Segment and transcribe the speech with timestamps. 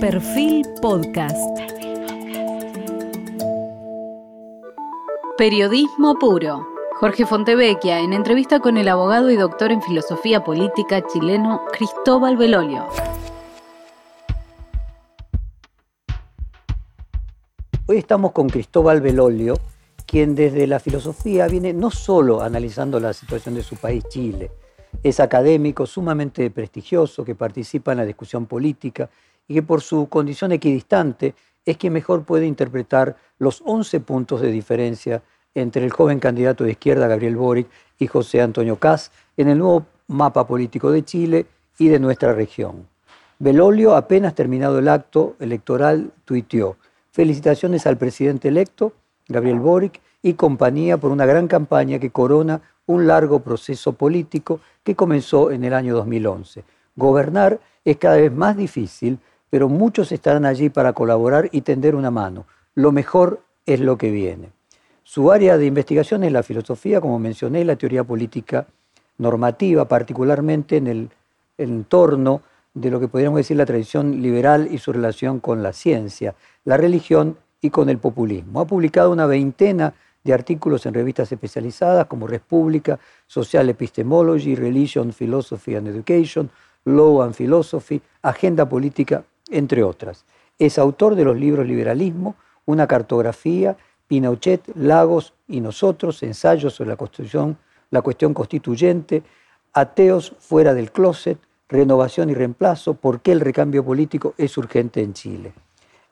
[0.00, 1.36] Perfil Podcast.
[5.36, 6.68] Periodismo puro.
[7.00, 12.86] Jorge Fontevecchia en entrevista con el abogado y doctor en filosofía política chileno Cristóbal Belolio.
[17.86, 19.58] Hoy estamos con Cristóbal Belolio,
[20.06, 24.52] quien desde la filosofía viene no solo analizando la situación de su país, Chile,
[25.02, 29.10] es académico sumamente prestigioso que participa en la discusión política
[29.48, 34.52] y que por su condición equidistante es quien mejor puede interpretar los 11 puntos de
[34.52, 35.22] diferencia
[35.54, 39.86] entre el joven candidato de izquierda Gabriel Boric y José Antonio Caz en el nuevo
[40.06, 41.46] mapa político de Chile
[41.78, 42.86] y de nuestra región.
[43.38, 46.76] Belolio, apenas terminado el acto electoral, tuiteó,
[47.12, 48.92] felicitaciones al presidente electo,
[49.28, 54.96] Gabriel Boric, y compañía por una gran campaña que corona un largo proceso político que
[54.96, 56.64] comenzó en el año 2011.
[56.96, 62.10] Gobernar es cada vez más difícil, pero muchos estarán allí para colaborar y tender una
[62.10, 62.46] mano.
[62.74, 64.50] Lo mejor es lo que viene.
[65.02, 68.66] Su área de investigación es la filosofía, como mencioné, la teoría política
[69.16, 71.10] normativa, particularmente en el
[71.56, 72.42] entorno
[72.74, 76.76] de lo que podríamos decir la tradición liberal y su relación con la ciencia, la
[76.76, 78.60] religión y con el populismo.
[78.60, 85.74] Ha publicado una veintena de artículos en revistas especializadas como República, Social Epistemology, Religion, Philosophy
[85.74, 86.50] and Education,
[86.84, 90.24] Law and Philosophy, Agenda Política, entre otras.
[90.58, 96.96] Es autor de los libros Liberalismo, Una cartografía, Pinochet, Lagos y Nosotros, ensayos sobre la,
[96.96, 97.58] constitución,
[97.90, 99.22] la cuestión constituyente,
[99.72, 105.12] Ateos fuera del closet, Renovación y reemplazo, ¿por qué el recambio político es urgente en
[105.12, 105.52] Chile?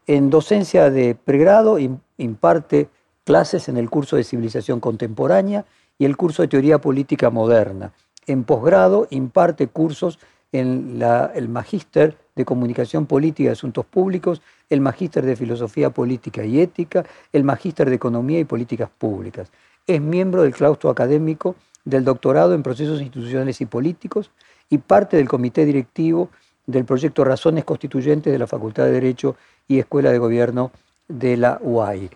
[0.06, 1.78] En docencia de pregrado
[2.19, 2.91] imparte
[3.25, 5.65] clases en el curso de Civilización Contemporánea
[5.98, 7.93] y el curso de Teoría Política Moderna.
[8.27, 10.19] En posgrado imparte cursos
[10.53, 16.61] en el Magíster de Comunicación Política y Asuntos Públicos, el Magíster de Filosofía Política y
[16.61, 19.51] Ética, el Magíster de Economía y Políticas Públicas.
[19.87, 24.31] Es miembro del claustro académico del doctorado en Procesos Institucionales y Políticos
[24.69, 26.28] y parte del comité directivo
[26.66, 30.72] del proyecto Razones Constituyentes de la Facultad de Derecho y Escuela de Gobierno
[31.09, 32.11] de la UAI.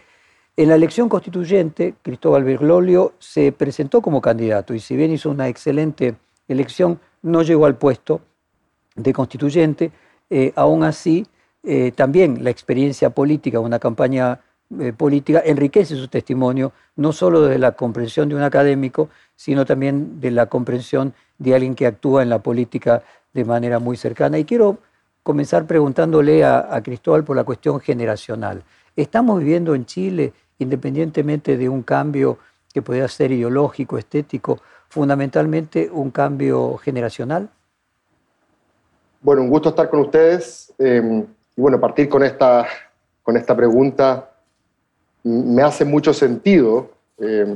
[0.57, 5.49] En la elección constituyente, Cristóbal Bergoglio se presentó como candidato y si bien hizo una
[5.49, 6.17] excelente
[6.49, 8.21] elección, no llegó al puesto
[8.97, 9.93] de constituyente.
[10.31, 11.27] Eh, aún así,
[11.65, 14.41] eh, también la experiencia política, una campaña
[14.79, 20.21] eh, política, enriquece su testimonio, no solo de la comprensión de un académico, sino también
[20.21, 23.03] de la comprensión de alguien que actúa en la política
[23.33, 24.39] de manera muy cercana.
[24.39, 24.79] Y quiero
[25.23, 28.63] comenzar preguntándole a Cristóbal por la cuestión generacional.
[28.97, 32.39] ¿Estamos viviendo en Chile independientemente de un cambio
[32.73, 37.51] que pueda ser ideológico, estético, fundamentalmente un cambio generacional?
[39.23, 40.73] Bueno, un gusto estar con ustedes.
[40.79, 42.67] Eh, y bueno, partir con esta,
[43.23, 44.31] con esta pregunta
[45.23, 46.91] me hace mucho sentido.
[47.19, 47.55] Eh,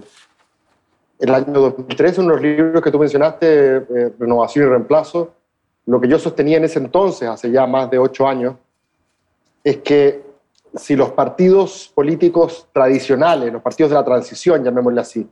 [1.20, 5.32] el año 2003, en los libros que tú mencionaste, eh, Renovación y Reemplazo,
[5.86, 8.56] lo que yo sostenía en ese entonces, hace ya más de ocho años,
[9.62, 10.22] es que
[10.74, 15.26] si los partidos políticos tradicionales, los partidos de la transición, llamémosle así,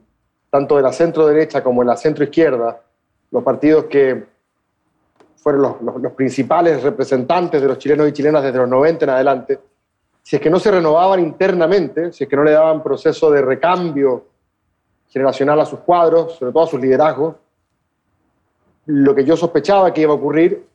[0.49, 2.81] tanto de la centro derecha como de la centro izquierda,
[3.29, 4.32] los partidos que
[5.43, 9.59] fueron los, principales representantes de los chilenos y chilenas desde los 90 en adelante,
[10.21, 13.41] si es que no se renovaban internamente, si es que no le daban proceso de
[13.41, 14.25] recambio
[15.09, 17.35] generacional a sus cuadros, sobre todo a sus liderazgos,
[18.85, 20.65] lo que yo sospechaba que iba a ocurrir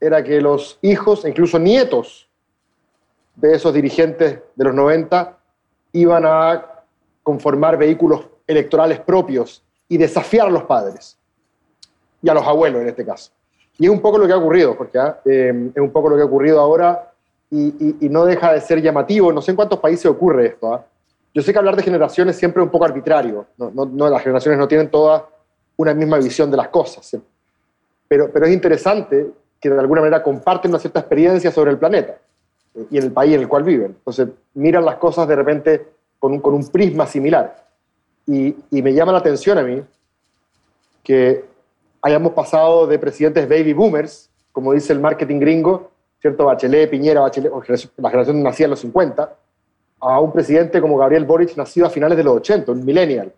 [0.00, 2.28] era que los hijos e incluso nietos
[3.36, 5.38] de esos dirigentes de los 90
[5.92, 6.82] iban a
[7.22, 11.16] conformar vehículos electorales propios y desafiar a los padres
[12.20, 13.35] y a los abuelos en este caso.
[13.78, 16.22] Y es un poco lo que ha ocurrido, porque eh, es un poco lo que
[16.22, 17.12] ha ocurrido ahora
[17.50, 19.32] y, no deja de ser llamativo.
[19.32, 20.72] No sé en cuántos países ocurre esto.
[20.72, 20.84] ¿ah?
[21.34, 23.46] Yo sé que hablar de generaciones siempre es un poco arbitrario.
[23.58, 25.22] No, no, las generaciones no tienen todas
[25.76, 27.16] una misma visión de las cosas.
[28.08, 29.26] Pero, pero es interesante
[29.60, 32.16] que de alguna manera comparten una cierta experiencia sobre el planeta
[32.90, 33.96] y en el país en el cual viven.
[33.98, 35.86] Entonces, miran las cosas de repente
[36.18, 37.64] con un, con un prisma similar.
[38.26, 39.82] Y, y, me llama la atención a mí
[41.04, 41.44] que
[42.06, 46.44] hayamos pasado de presidentes baby boomers, como dice el marketing gringo, ¿cierto?
[46.44, 47.50] Bachelet, Piñera, Bachelet,
[47.96, 49.34] la generación nacida en los 50,
[49.98, 53.32] a un presidente como Gabriel Boric, nacido a finales de los 80, un millennial.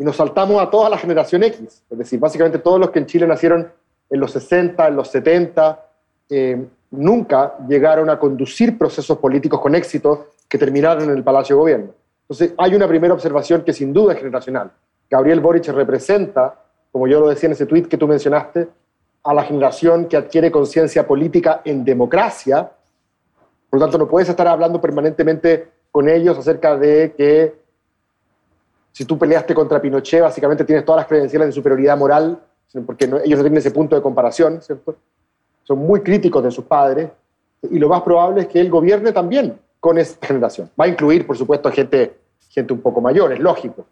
[0.00, 3.06] Y nos saltamos a toda la generación X, es decir, básicamente todos los que en
[3.06, 3.70] Chile nacieron
[4.10, 5.86] en los 60, en los 70,
[6.28, 11.60] eh, nunca llegaron a conducir procesos políticos con éxito que terminaron en el Palacio de
[11.60, 11.90] Gobierno.
[12.22, 14.72] Entonces, hay una primera observación que sin duda es generacional.
[15.08, 16.64] Gabriel Boric representa,
[16.98, 18.66] como yo lo decía en ese tuit que tú mencionaste,
[19.22, 22.72] a la generación que adquiere conciencia política en democracia
[23.70, 27.54] Por lo tanto, no puedes estar hablando permanentemente con ellos acerca de que
[28.90, 32.40] si tú peleaste contra Pinochet, básicamente tienes todas las credenciales de superioridad moral,
[32.84, 34.96] porque ellos no tienen ese punto de comparación, ¿cierto?
[35.62, 37.10] Son muy críticos de sus padres
[37.70, 40.68] y lo más probable es que él gobierne también con esta generación.
[40.80, 42.16] Va a incluir, por supuesto, gente,
[42.48, 43.86] gente un poco mayor, es lógico.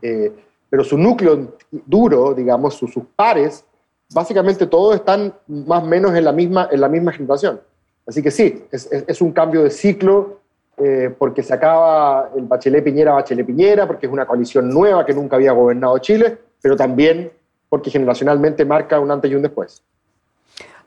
[0.00, 0.32] Eh,
[0.68, 3.64] pero su núcleo duro, digamos, sus, pares,
[4.12, 7.60] básicamente todos están más o menos en la misma, en la misma generación.
[8.06, 10.40] Así que sí, es, es, un cambio de ciclo
[10.76, 15.14] eh, porque se acaba el Bachelet Piñera, Bachelet Piñera, porque es una coalición nueva que
[15.14, 17.32] nunca había gobernado Chile, pero también
[17.68, 19.82] porque generacionalmente marca un antes y un después.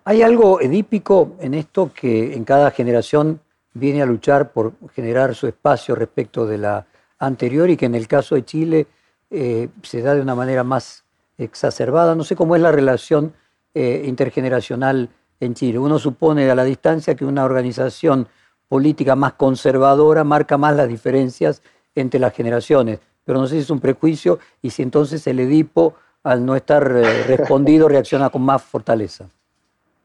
[0.06, 3.42] Hay algo edípico en esto que en cada generación
[3.74, 6.86] viene a luchar por generar su espacio respecto de la
[7.20, 8.88] anterior y que en el caso de Chile
[9.31, 11.04] eh, se da de una manera más
[11.38, 12.16] exacerbada.
[12.16, 13.34] No sé cómo es la relación
[13.74, 15.10] eh, intergeneracional
[15.40, 15.80] en Chile.
[15.80, 18.28] Uno supone a la distancia que una organización
[18.68, 21.62] política más conservadora marca más las diferencias
[21.96, 25.96] entre las generaciones, pero no sé si es un prejuicio y si entonces el Edipo,
[26.24, 29.26] al no estar eh, respondido, reacciona con más fortaleza.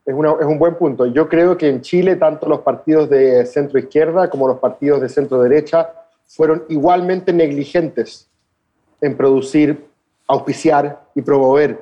[0.05, 1.07] Es, es, un buen punto.
[1.07, 5.09] Yo creo que en Chile tanto los partidos de centro izquierda como los partidos de
[5.09, 5.91] centro derecha
[6.27, 8.29] fueron igualmente negligentes
[9.05, 9.87] en producir,
[10.27, 11.79] auspiciar y promover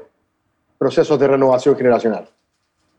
[0.77, 2.29] procesos de renovación generacional.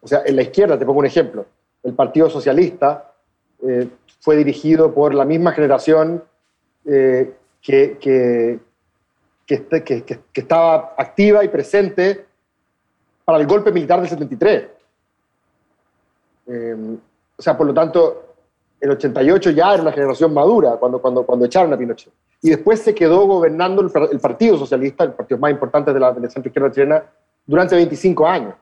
[0.01, 1.45] O sea, en la izquierda, te pongo un ejemplo,
[1.83, 3.11] el Partido Socialista
[3.67, 3.89] eh,
[4.21, 6.23] fue dirigido por la misma generación
[6.85, 8.59] eh, que, que,
[9.45, 12.25] que, estaba activa y presente
[13.25, 14.67] para el golpe militar del 73.
[16.47, 16.97] Eh,
[17.35, 18.32] o sea, por lo tanto,
[18.83, 22.81] el 88 ya era una generación madura cuando, cuando, cuando echaron a Pinochet y después
[22.81, 27.03] se quedó gobernando el, Partido Socialista, el partido más importante de la, izquierda chilena,
[27.45, 28.55] durante 25 años.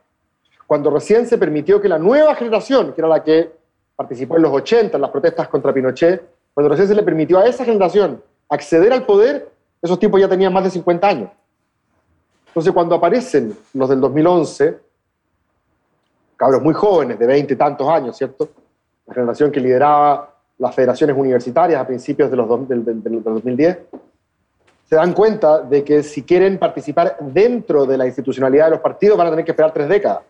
[0.68, 3.52] Cuando recién se permitió que la nueva generación, que era la que
[3.96, 6.24] participó en los 80 en las protestas contra Pinochet,
[6.54, 9.50] cuando recién se le permitió a esa generación acceder al poder,
[9.82, 11.32] esos tipos ya tenían más de 50 años.
[12.50, 14.78] Entonces, cuando aparecen los del 2011,
[16.38, 18.48] cabros muy jóvenes, de 20 y tantos años, ¿cierto?
[19.12, 23.80] La generación que lideraba las federaciones universitarias a principios de los del, 2010,
[24.88, 29.18] se dan cuenta de que si quieren participar dentro de la institucionalidad de los partidos
[29.18, 30.22] van a tener que esperar tres décadas.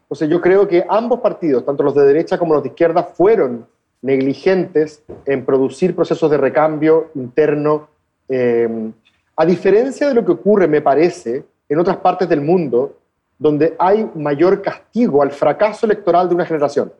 [0.00, 3.66] Entonces yo creo que ambos partidos, tanto los de derecha como los de izquierda, fueron
[4.00, 7.88] negligentes en producir procesos de recambio interno,
[8.30, 8.90] eh,
[9.36, 12.96] a diferencia de lo que ocurre, me parece, en otras partes del mundo,
[13.38, 16.90] donde hay mayor castigo al fracaso electoral de una generación.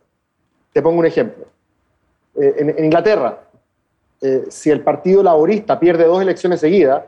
[0.75, 1.47] Te pongo un ejemplo.
[2.35, 3.45] Eh, en, Inglaterra,
[4.21, 7.05] eh, si el Partido Laborista pierde dos elecciones seguidas,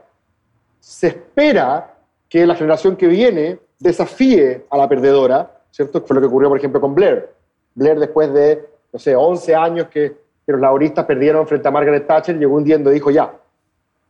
[0.78, 1.94] se espera
[2.28, 6.00] que la generación que viene desafíe a la perdedora, ¿cierto?
[6.02, 7.28] Fue lo que ocurrió, por ejemplo, con Blair.
[7.74, 12.38] Blair, después de, no sé, 11 años que, los laboristas perdieron frente a Margaret Thatcher,
[12.38, 13.34] llegó un día y dijo, ya,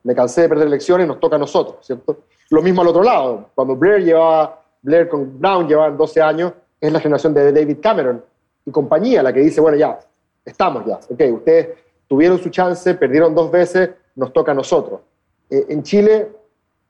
[0.03, 2.25] me cansé de perder elecciones, nos toca a nosotros, ¿cierto?
[2.51, 6.93] Lo mismo al otro lado, cuando Blair llevaba, Blair con Brown llevaban 12 años, es
[6.93, 8.23] la generación de David Cameron
[8.67, 9.99] y compañía la que dice, bueno, ya,
[10.45, 10.97] estamos ya.
[11.09, 11.69] Ok, ustedes
[12.09, 15.01] tuvieron su chance, perdieron dos veces, nos toca a nosotros.
[15.49, 16.29] Eh, en Chile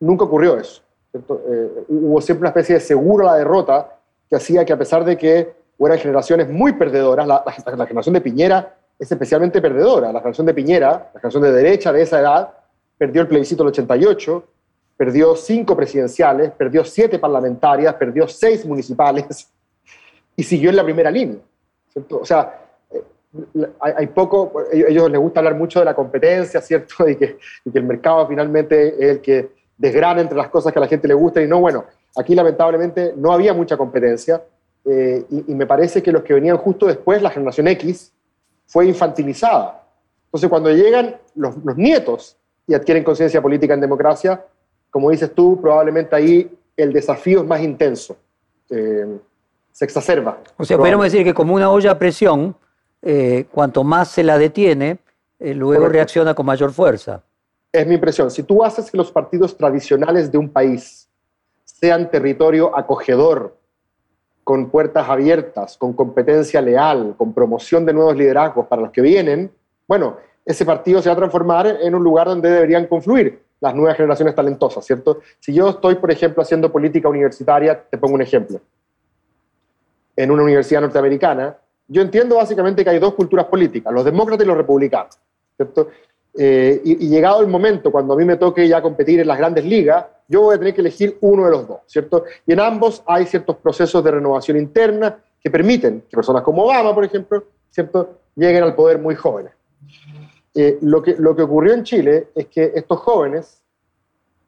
[0.01, 0.83] nunca ocurrió eso.
[1.15, 5.05] Eh, hubo siempre una especie de seguro a la derrota que hacía que a pesar
[5.05, 7.45] de que eran generaciones muy perdedoras, la,
[7.87, 10.13] generación de Piñera es especialmente perdedora.
[10.13, 12.55] La generación de Piñera, la generación de derecha de esa edad,
[12.97, 14.45] perdió el plebiscito del 88,
[14.97, 19.51] perdió cinco presidenciales, perdió siete parlamentarias, perdió seis municipales
[20.37, 21.41] y siguió en la primera línea.
[22.11, 22.63] O sea,
[23.81, 27.07] hay, poco, a ellos les gusta hablar mucho de la competencia, ¿cierto?
[27.09, 27.39] Y que,
[27.73, 31.09] que, el mercado finalmente es el que desgrana entre las cosas que a la gente
[31.09, 31.85] le gusta y no, bueno,
[32.17, 34.43] aquí lamentablemente no había mucha competencia
[34.87, 38.13] eh, y, me parece que los que venían justo después, la generación X,
[38.67, 39.85] fue infantilizada.
[40.27, 42.37] Entonces cuando llegan los, los nietos
[42.67, 44.45] y adquieren conciencia política en democracia,
[44.91, 48.17] como dices tú, probablemente ahí el desafío es más intenso,
[48.71, 49.19] eh,
[49.77, 50.39] se exacerba.
[50.57, 52.57] O sea, podríamos decir que como una olla a presión,
[53.03, 55.01] eh, cuanto más se la detiene,
[55.39, 57.23] eh, luego reacciona con mayor fuerza.
[57.71, 58.31] Es mi impresión.
[58.31, 61.11] Si tú haces que los partidos tradicionales de un país
[61.63, 63.59] sean territorio acogedor,
[64.45, 69.53] con puertas abiertas, con competencia leal, con promoción de nuevos liderazgos para los que vienen,
[69.87, 70.17] bueno,
[70.47, 74.35] ese partido se va a transformar en un lugar donde deberían confluir las nuevas generaciones
[74.35, 75.21] talentosas, ¿cierto?
[75.39, 78.59] Si yo estoy, por ejemplo, haciendo política universitaria, te pongo un ejemplo.
[80.17, 81.57] En una universidad norteamericana,
[81.89, 85.19] yo entiendo básicamente que hay dos culturas políticas, los demócratas y los republicanos,
[85.57, 85.89] ¿cierto?
[86.39, 89.65] Eh, y, llegado el momento, cuando a mí me toque ya competir en las grandes
[89.65, 92.25] ligas, yo voy a tener que elegir uno de los dos, ¿cierto?
[92.47, 96.95] Y en ambos hay ciertos procesos de renovación interna que permiten que personas como Obama,
[96.95, 99.53] por ejemplo, ¿cierto?, lleguen al poder muy jóvenes.
[100.55, 103.63] Eh, lo, que, lo que ocurrió en Chile es que estos jóvenes,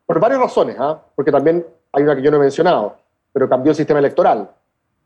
[0.04, 1.00] por varias razones, ¿ah?
[1.14, 2.96] porque también hay una que yo no he mencionado,
[3.32, 4.50] pero cambió el sistema electoral,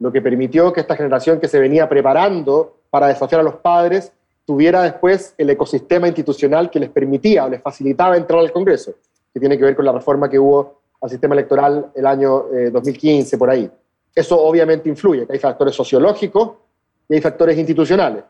[0.02, 4.12] lo que permitió que esta generación que se venía preparando para desafiar a los padres
[4.44, 8.94] tuviera después el ecosistema institucional que les permitía o les facilitaba entrar al Congreso,
[9.32, 13.37] que tiene que ver con la reforma que hubo al sistema electoral el año 2015,
[13.37, 13.71] eh, por ahí.
[14.12, 16.50] Eso obviamente influye, hay factores sociológicos
[17.09, 18.25] y hay factores institucionales.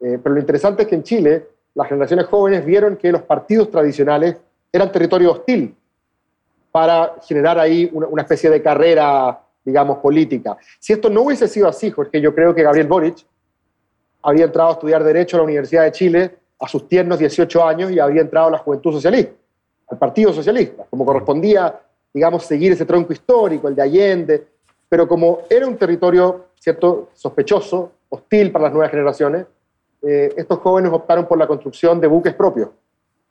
[0.00, 3.70] Eh, pero lo interesante es que en Chile las generaciones jóvenes vieron que los partidos
[3.70, 4.36] tradicionales
[4.70, 5.74] eran territorio hostil
[6.70, 10.56] para generar ahí una especie de carrera, digamos, política.
[10.78, 13.24] Si esto no hubiese sido así, porque yo creo que Gabriel Boric
[14.22, 17.90] había entrado a estudiar Derecho a la Universidad de Chile a sus tiernos 18 años
[17.90, 19.32] y había entrado a la Juventud Socialista,
[19.88, 21.80] al Partido Socialista, como correspondía,
[22.12, 24.46] digamos, seguir ese tronco histórico, el de Allende,
[24.88, 29.46] pero como era un territorio, ¿cierto?, sospechoso, hostil para las nuevas generaciones,
[30.02, 32.68] eh, estos jóvenes optaron por la construcción de buques propios.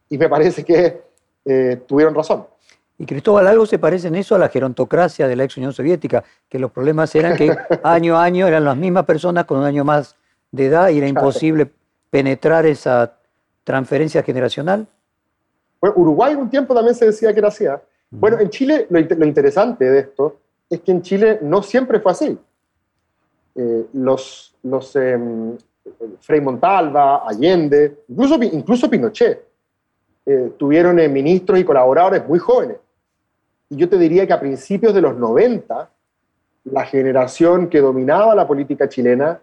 [0.10, 1.02] Y me parece que
[1.46, 2.46] eh, tuvieron razón.
[2.98, 6.24] Y Cristóbal, algo se parece en eso a la gerontocracia de la ex Unión Soviética,
[6.48, 9.84] que los problemas eran que año a año eran las mismas personas con un año
[9.84, 10.16] más
[10.52, 11.72] de edad y era imposible
[12.10, 13.18] penetrar esa
[13.64, 14.86] transferencia generacional?
[15.82, 17.66] Bueno, Uruguay un tiempo también se decía que era así.
[17.66, 17.82] ¿ah?
[18.12, 20.38] Bueno, en Chile lo, interesante de esto
[20.70, 22.38] es que en Chile no siempre fue así.
[23.56, 25.58] Eh, los los em,
[26.22, 29.46] Frei Montalva, Allende, incluso, incluso Pinochet,
[30.26, 32.78] eh, tuvieron eh, ministros y colaboradores muy jóvenes.
[33.70, 35.90] Y yo te diría que a principios de los 90,
[36.66, 39.40] la generación que dominaba la política chilena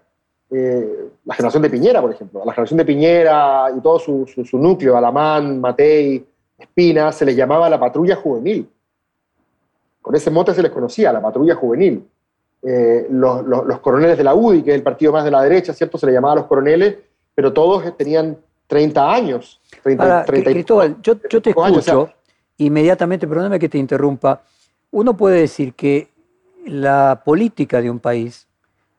[0.51, 2.43] eh, la generación de Piñera, por ejemplo.
[2.45, 6.27] La generación de Piñera y todo su, su, núcleo, Alamán, Matei,
[6.59, 8.69] Espina, se les llamaba la patrulla juvenil.
[10.03, 12.05] Con ese mote se les conocía, la patrulla juvenil.
[12.63, 15.73] Eh, los, los, coroneles de la UDI, que es el partido más de la derecha,
[15.73, 15.97] ¿cierto?
[15.97, 16.97] Se les llamaba a los coroneles,
[17.35, 18.37] pero todos tenían
[18.71, 19.61] 30 años.
[19.83, 22.09] 30, Cristóbal, yo, yo te escucho
[22.59, 24.43] inmediatamente, perdóname que te interrumpa.
[24.93, 26.09] Uno puede decir que
[26.65, 28.47] la política de un país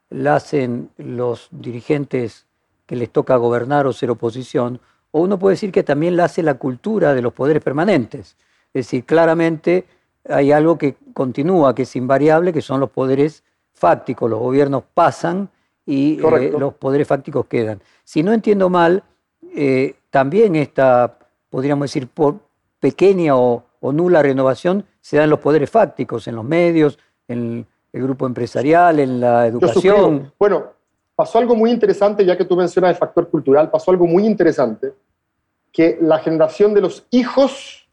[0.09, 2.47] la hacen los dirigentes
[2.85, 6.43] que les toca gobernar o ser oposición, o uno puede decir que también la hace
[6.43, 8.35] la cultura de los poderes permanentes.
[8.73, 9.85] Es decir, claramente
[10.27, 14.29] hay algo que continúa, que es invariable, que son los poderes fácticos.
[14.29, 15.49] Los gobiernos pasan
[15.85, 17.81] y eh, los poderes fácticos quedan.
[18.03, 19.03] Si no entiendo mal,
[19.55, 21.17] eh, también esta,
[21.50, 22.39] podríamos decir, por
[22.79, 27.65] pequeña o, o, nula renovación se da en los poderes fácticos, en los medios, en
[27.93, 30.31] el grupo empresarial, en la educación.
[30.38, 30.65] Bueno,
[31.15, 34.93] pasó algo muy interesante, ya que tú mencionas el factor cultural, pasó algo muy interesante,
[35.72, 37.88] que la generación de los hijos,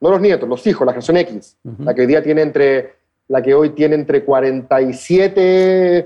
[0.00, 2.96] no los nietos, los hijos, la generación X, la que hoy día tiene entre,
[3.28, 6.04] la que hoy tiene entre 47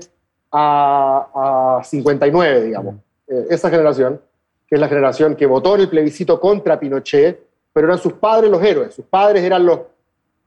[0.51, 2.95] a, a 59, digamos.
[3.27, 4.21] Eh, esa generación,
[4.67, 8.51] que es la generación que votó en el plebiscito contra Pinochet, pero eran sus padres
[8.51, 9.79] los héroes, sus padres eran los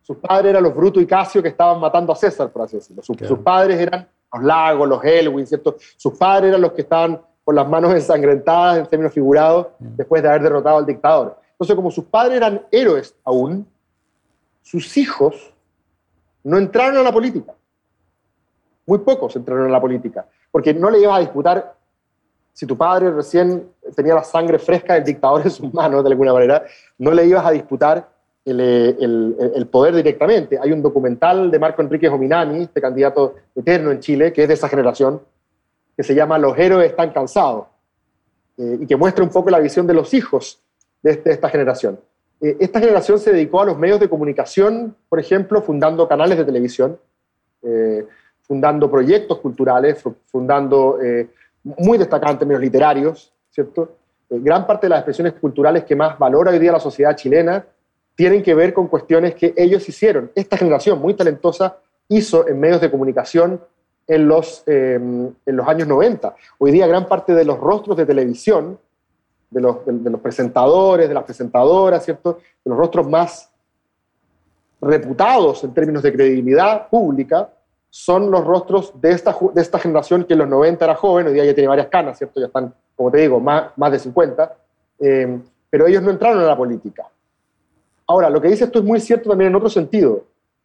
[0.03, 3.01] sus padres eran los Bruto y Casio que estaban matando a César, por así decirlo.
[3.01, 5.77] Sus, padres eran los Lagos, los Elwin, ¿cierto?
[5.97, 9.97] Sus padres eran los que estaban con las manos ensangrentadas en términos figurados mm.
[9.97, 11.39] después de haber derrotado al dictador.
[11.53, 13.65] Entonces, como sus padres eran héroes aún,
[14.63, 15.55] sus hijos
[16.43, 17.55] no entraron a la política.
[18.87, 21.77] Muy pocos entraron a la política, porque no le ibas a disputar,
[22.61, 26.35] si tu padre recién tenía la sangre fresca del dictador en sus manos, de alguna
[26.35, 26.63] manera,
[26.99, 28.07] no le ibas a disputar
[28.45, 30.59] eh, el, poder directamente.
[30.63, 34.53] Hay un documental de Marco Enrique Ominami, este candidato eterno en Chile, que es de
[34.53, 35.23] esa generación,
[35.97, 37.65] que se llama Los héroes están cansados,
[38.59, 40.61] eh, y que muestra un poco la visión de los hijos
[41.03, 41.99] de, este, esta generación.
[42.43, 46.45] Eh, esta generación se dedicó a los medios de comunicación, por ejemplo, fundando canales de
[46.45, 46.99] televisión,
[48.43, 50.99] fundando proyectos culturales, fundando
[51.63, 53.97] muy destacados en términos literarios, ¿cierto?
[54.31, 57.65] gran parte de las expresiones culturales que más valora hoy día la sociedad chilena
[58.15, 60.31] tienen que ver con cuestiones que ellos hicieron.
[60.35, 63.61] Esta generación muy talentosa hizo en medios de comunicación
[64.07, 66.35] en los, em, en los años 90.
[66.59, 68.79] Hoy día gran parte de los rostros de televisión,
[69.51, 72.39] de los, de, los presentadores, de las presentadoras, ¿cierto?
[72.65, 73.51] De los rostros más
[74.81, 77.51] reputados en términos de credibilidad pública,
[77.91, 81.35] son los rostros de esta, de esta generación que en los 90 era joven, hoy
[81.35, 82.39] día ya tiene varias canas, ¿cierto?
[82.41, 84.57] Ya están, como te digo, más, más de 50,
[85.01, 87.09] em, pero ellos no entraron a la política.
[88.07, 90.25] Ahora, lo que dices tú es muy cierto también en otro sentido.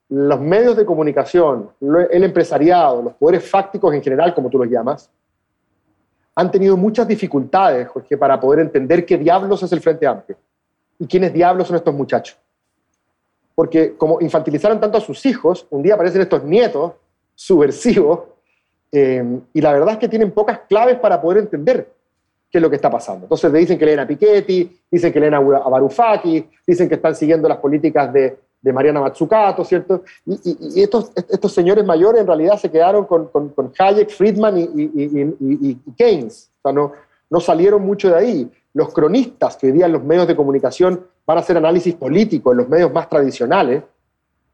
[0.09, 5.09] Los medios de comunicación, el empresariado, los poderes fácticos en general, como tú los llamas,
[6.35, 10.37] han tenido muchas dificultades, Jorge, para poder entender qué diablos es el Frente Amplio
[10.99, 12.37] y quiénes diablos son estos muchachos.
[13.55, 16.93] Porque como infantilizaron tanto a sus hijos, un día aparecen estos nietos
[17.35, 18.19] subversivos
[18.95, 21.91] Eh, y la verdad es que tienen pocas claves para poder entender
[22.49, 23.25] qué es lo que está pasando.
[23.25, 27.13] Entonces le dicen que leen a Piketty, dicen que leen a Varoufakis, dicen que están
[27.13, 30.03] siguiendo las políticas de, de Mariana Mazzucato, ¿cierto?
[30.25, 35.75] Y, estos, estos, señores mayores en realidad se quedaron con, con, con Hayek, Friedman y,
[35.97, 36.51] Keynes.
[36.59, 36.93] O sea, no,
[37.29, 38.51] no salieron mucho de ahí.
[38.73, 42.53] Los cronistas que hoy día en los medios de comunicación van a hacer análisis político
[42.53, 43.83] en los medios más tradicionales,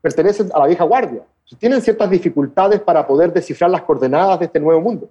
[0.02, 1.22] pertenecen a la vieja guardia.
[1.60, 5.10] Tienen ciertas dificultades para poder descifrar las coordenadas de este nuevo mundo.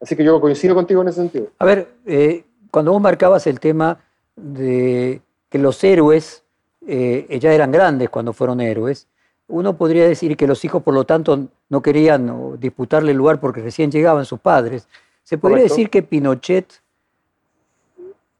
[0.00, 1.48] Así que yo coincido contigo en ese sentido.
[1.58, 3.98] A ver, eh, cuando vos marcabas el tema
[4.36, 6.44] de que los héroes
[6.86, 9.08] eh, ya eran grandes cuando fueron héroes,
[9.48, 13.60] uno podría decir que los hijos, por lo tanto, no querían disputarle el lugar porque
[13.60, 14.86] recién llegaban sus padres.
[15.24, 16.80] Se podría decir que Pinochet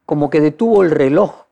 [0.07, 1.45] como que detuvo el reloj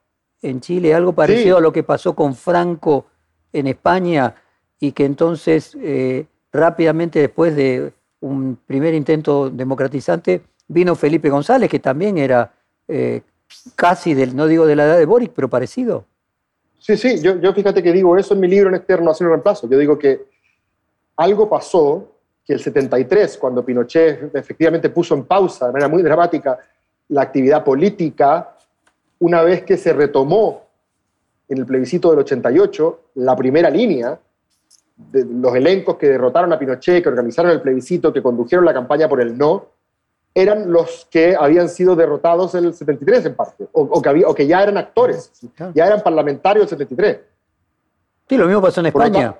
[0.42, 3.06] en Chile, algo parecido a lo que pasó con Franco
[3.52, 4.34] en España
[4.80, 11.78] y que entonces eh, rápidamente después de un primer intento democratizante vino Felipe González, que
[11.78, 12.52] también era
[12.86, 13.22] eh,
[13.74, 16.04] casi del, no digo de la edad de Boric, pero parecido.
[16.78, 19.32] Sí, sí, yo, yo fíjate que digo eso en mi libro en externo, hacer un
[19.32, 19.68] reemplazo.
[19.68, 20.26] Yo digo que
[21.16, 22.12] algo pasó
[22.44, 26.58] que el 73, cuando Pinochet efectivamente puso en pausa de manera muy dramática
[27.08, 28.56] la actividad política,
[29.18, 30.62] una vez que se retomó
[31.48, 34.18] en el plebiscito del 88 la primera línea,
[34.98, 39.08] de los elencos que derrotaron a Pinochet, que organizaron el plebiscito, que condujeron la campaña
[39.08, 39.66] por el no,
[40.34, 44.34] eran los que habían sido derrotados en el 73 en parte, o, que, había, o
[44.34, 45.32] que, ya eran actores,
[45.74, 47.18] ya eran parlamentarios del 73.
[48.28, 49.34] Sí, lo mismo pasó en España.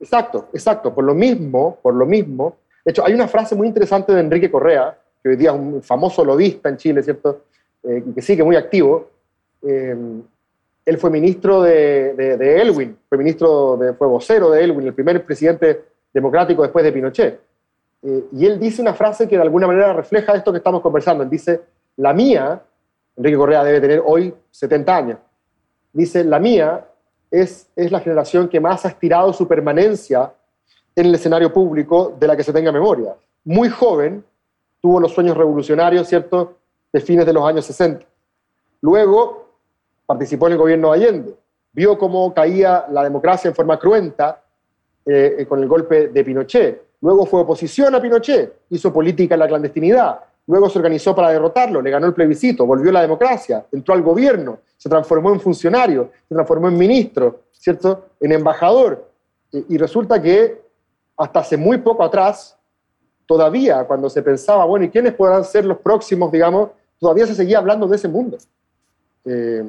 [0.00, 0.94] exacto, exacto.
[0.94, 2.56] Por lo mismo, por lo mismo.
[2.84, 5.82] De hecho, hay una frase muy interesante de Enrique Correa, que hoy día es un
[5.82, 7.44] famoso lobista en Chile, ¿cierto?
[7.82, 9.10] Eh, que sigue muy activo.
[9.62, 9.96] Eh,
[10.84, 15.84] él fue ministro de, Elwin, fue ministro de, fue vocero de Elwin, el primer presidente
[16.12, 17.40] democrático después de Pinochet.
[18.02, 21.24] Eh, y él dice una frase que de alguna manera refleja esto que estamos conversando.
[21.24, 21.62] Él dice,
[21.96, 22.62] la mía,
[23.16, 25.18] Enrique Correa debe tener hoy 70 años,
[25.92, 26.86] dice, la mía
[27.30, 30.32] es, es la generación que más ha estirado su permanencia
[30.94, 33.16] en el escenario público de la que se tenga memoria.
[33.44, 34.22] Muy joven,
[34.80, 36.58] tuvo los sueños revolucionarios, ¿cierto?,
[36.92, 38.06] de fines de los años 60.
[38.80, 39.43] Luego
[40.06, 41.34] participó en el gobierno de Allende,
[41.72, 44.42] vio cómo caía la democracia en forma cruenta
[45.04, 46.82] eh, eh, con el golpe de Pinochet.
[47.00, 50.20] Luego fue oposición a Pinochet, hizo política en la clandestinidad.
[50.46, 54.02] Luego se organizó para derrotarlo, le ganó el plebiscito, volvió a la democracia, entró al
[54.02, 58.06] gobierno, se transformó en funcionario, se transformó en ministro, ¿cierto?
[58.20, 59.10] En embajador.
[59.50, 60.62] Y, y resulta que
[61.16, 62.58] hasta hace muy poco atrás,
[63.26, 66.70] todavía cuando se pensaba, bueno, ¿y quiénes podrán ser los próximos, digamos?
[66.98, 68.38] Todavía se seguía hablando de ese mundo.
[69.24, 69.64] Eh,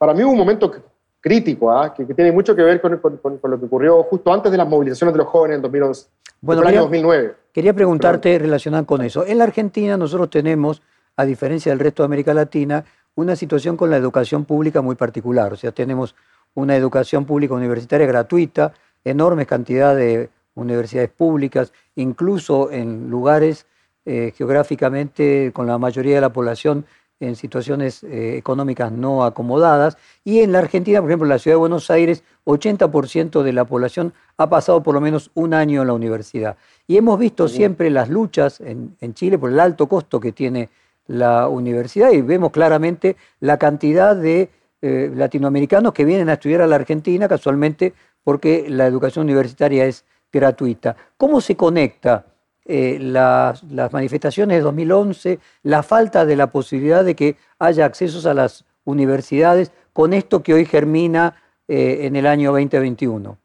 [0.00, 0.72] para mí hubo un momento
[1.20, 1.92] crítico, ¿ah?
[1.92, 5.18] que, tiene mucho que ver con, lo que ocurrió justo antes de las movilizaciones de
[5.18, 6.06] los jóvenes en 2011,
[6.40, 7.34] bueno, el año 2009.
[7.52, 9.26] Quería preguntarte relacionado con eso.
[9.26, 10.80] En la Argentina nosotros tenemos,
[11.16, 12.82] a diferencia del resto de América Latina,
[13.14, 15.52] una situación con la educación pública muy particular.
[15.52, 16.14] O sea, tenemos
[16.54, 18.72] una educación pública universitaria gratuita,
[19.04, 23.66] enormes cantidad de universidades públicas, incluso en lugares
[24.06, 26.86] eh, geográficamente con la mayoría de la población
[27.20, 29.98] en situaciones eh, económicas no acomodadas.
[30.24, 33.66] Y en la Argentina, por ejemplo, en la ciudad de Buenos Aires, 80% de la
[33.66, 36.56] población ha pasado por lo menos un año en la universidad.
[36.86, 40.70] Y hemos visto siempre las luchas en, Chile por el alto costo que tiene
[41.06, 44.48] la universidad y vemos claramente la cantidad de
[44.80, 47.92] eh, latinoamericanos que vienen a estudiar a la Argentina casualmente
[48.24, 50.96] porque la educación universitaria es gratuita.
[51.16, 52.24] ¿Cómo se conecta
[52.66, 58.34] eh, las, manifestaciones de 2011, la falta de la posibilidad de que haya accesos a
[58.34, 61.34] las universidades con esto que hoy germina
[61.68, 63.38] eh, en el año 2021,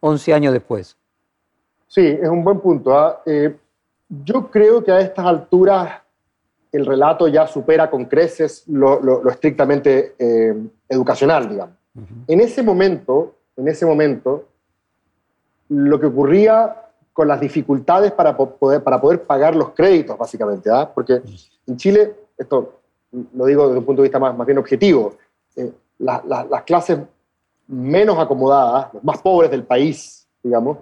[0.00, 0.96] 11 años después.
[1.88, 2.96] Sí, es un buen punto.
[2.96, 3.22] ¿ah?
[3.26, 3.56] Eh,
[4.08, 6.00] yo creo que a estas alturas
[6.70, 10.14] el relato ya supera con creces lo, estrictamente
[10.88, 11.74] educacional, digamos.
[12.28, 14.46] En ese momento, en ese momento,
[15.68, 20.70] lo que ocurría con las dificultades para poder, para poder pagar los créditos, básicamente.
[20.70, 20.90] ¿ah?
[20.92, 21.20] Porque
[21.66, 22.80] en Chile, esto
[23.34, 25.14] lo digo desde un punto de vista más, más bien objetivo,
[25.56, 26.98] eh, las clases
[27.66, 30.78] menos acomodadas, los más pobres del país, digamos,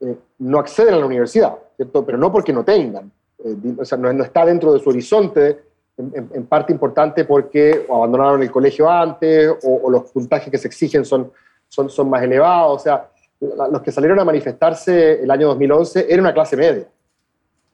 [0.00, 2.04] eh, no acceden a la universidad, ¿cierto?
[2.04, 3.10] pero no porque no tengan.
[3.44, 5.62] Eh, o sea, no, está dentro de su horizonte,
[5.98, 11.06] en, parte importante porque abandonaron el colegio antes o, o, los puntajes que se exigen
[11.06, 11.32] son,
[11.68, 12.80] son, son más elevados.
[12.80, 13.08] O sea,
[13.40, 16.86] los que salieron a manifestarse el año 2011 era una clase media,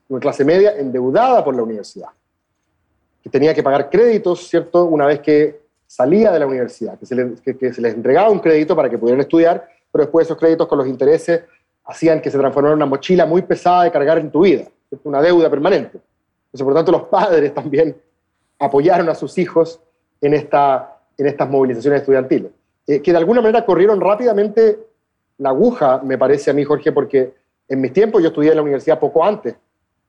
[0.09, 2.09] una clase media endeudada por la universidad,
[3.23, 7.15] que tenía que pagar créditos, ¿cierto?, una vez que salía de la universidad, que se,
[7.15, 11.43] les, entregaba un crédito para que pudieran estudiar, pero después esos créditos con los intereses
[11.85, 14.65] hacían que se transformara en una mochila muy pesada de cargar en tu vida.
[15.05, 16.01] una deuda permanente.
[16.51, 17.97] Por lo tanto, los padres también
[18.59, 19.81] apoyaron a sus hijos
[20.21, 22.53] en, esta, en estas movilizaciones estudiantiles,
[22.87, 24.79] eh, que de alguna manera corrieron rápidamente
[25.39, 27.35] la aguja, me parece a mí, Jorge, porque
[27.69, 29.55] en mis tiempos yo estudié en la universidad poco antes,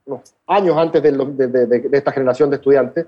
[0.05, 3.05] unos años antes de, esta generación de estudiantes,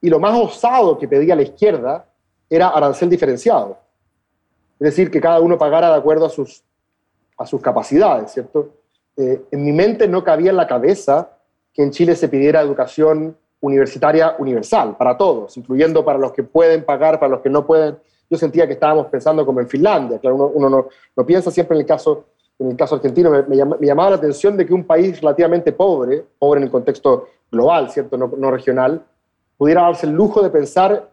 [0.00, 2.06] y lo más osado que pedía la izquierda
[2.48, 3.78] era arancel diferenciado.
[4.78, 6.62] Es decir, que cada uno pagara de acuerdo a sus,
[7.38, 8.74] a sus capacidades, ¿cierto?
[9.16, 11.30] Eh, en mi mente no cabía en la cabeza
[11.72, 16.84] que en Chile se pidiera educación universitaria universal para todos, incluyendo para los que pueden
[16.84, 17.96] pagar, para los que no pueden.
[18.28, 20.18] Yo sentía que estábamos pensando como en Finlandia.
[20.18, 22.24] Claro, uno, no, no, piensa siempre en el caso,
[22.58, 23.30] en el caso argentino.
[23.30, 27.28] Me, me, llamaba la atención de que un país relativamente pobre, pobre en el contexto
[27.50, 28.16] global, ¿cierto?
[28.16, 29.02] No, no regional,
[29.56, 31.08] pudiera darse el lujo de pensar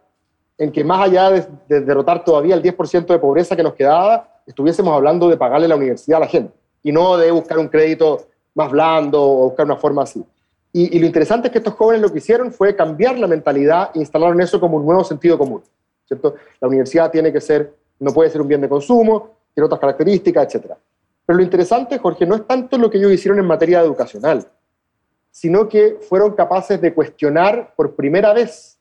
[0.58, 4.94] en que más allá de, derrotar todavía el 10% de pobreza que nos quedaba, estuviésemos
[4.94, 8.70] hablando de pagarle la universidad a la gente y no de buscar un crédito más
[8.70, 10.24] blando o buscar una forma así.
[10.72, 14.00] Y, lo interesante es que estos jóvenes lo que hicieron fue cambiar la mentalidad e
[14.00, 15.62] instalaron eso como un nuevo sentido común.
[16.06, 16.34] ¿Cierto?
[16.60, 20.54] La universidad tiene que ser, no puede ser un bien de consumo, tiene otras características,
[20.54, 20.72] etc.
[21.26, 24.46] Pero lo interesante, Jorge, no es tanto lo que ellos hicieron en materia educacional,
[25.30, 28.78] sino que fueron capaces de cuestionar por primera vez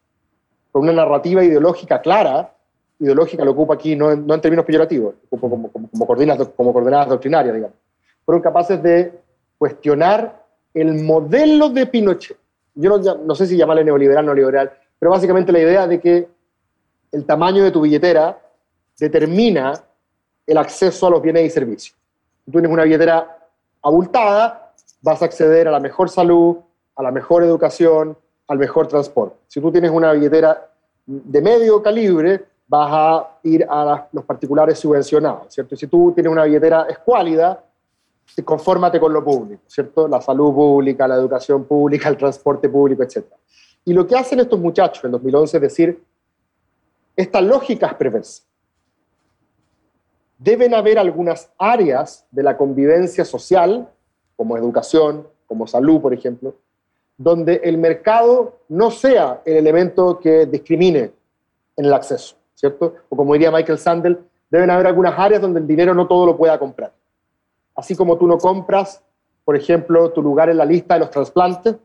[0.72, 2.54] con una narrativa ideológica clara,
[3.00, 7.78] ideológica lo ocupo aquí no en, términos peyorativos, como, como, coordenadas, como coordenadas doctrinarias, digamos,
[8.26, 9.14] fueron capaces de
[9.58, 12.38] cuestionar el modelo de Pinochet.
[12.76, 16.00] Yo no, no sé si llamarle neoliberal o no neoliberal, pero básicamente la idea de
[16.00, 16.28] que
[17.14, 18.38] el tamaño de tu billetera
[19.00, 19.74] determina
[20.46, 21.96] el acceso a los bienes y servicios.
[22.44, 23.48] Si tú tienes una billetera
[23.82, 26.58] abultada, vas a acceder a la mejor salud,
[26.96, 29.38] a la mejor educación, al mejor transporte.
[29.48, 30.70] Si tú tienes una billetera
[31.06, 35.76] de medio calibre, vas a ir a los particulares subvencionados, ¿cierto?
[35.76, 37.64] Si tú tienes una billetera escuálida,
[38.44, 40.08] confórmate con lo público, ¿cierto?
[40.08, 43.26] La salud pública, la educación pública, el transporte público, etc.
[43.86, 46.04] Y lo que hacen estos muchachos en 2011 es decir,
[47.16, 48.44] esta lógica es perversa.
[50.38, 53.90] Deben haber algunas áreas de la convivencia social,
[54.36, 56.56] como educación, como salud, por ejemplo,
[57.18, 61.12] donde el mercado no sea el elemento que discrimine
[61.78, 62.96] en el acceso, ¿cierto?
[63.10, 66.36] O como diría Michael Sandel, deben haber algunas áreas donde el dinero no todo lo
[66.36, 66.92] pueda comprar.
[67.76, 69.04] Así como tú no compras,
[69.46, 71.76] por ejemplo, tu lugar en la lista de los trasplantes,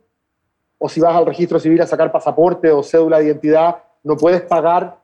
[0.78, 4.42] o si vas al registro civil a sacar pasaporte o cédula de identidad, no puedes
[4.42, 4.98] pagar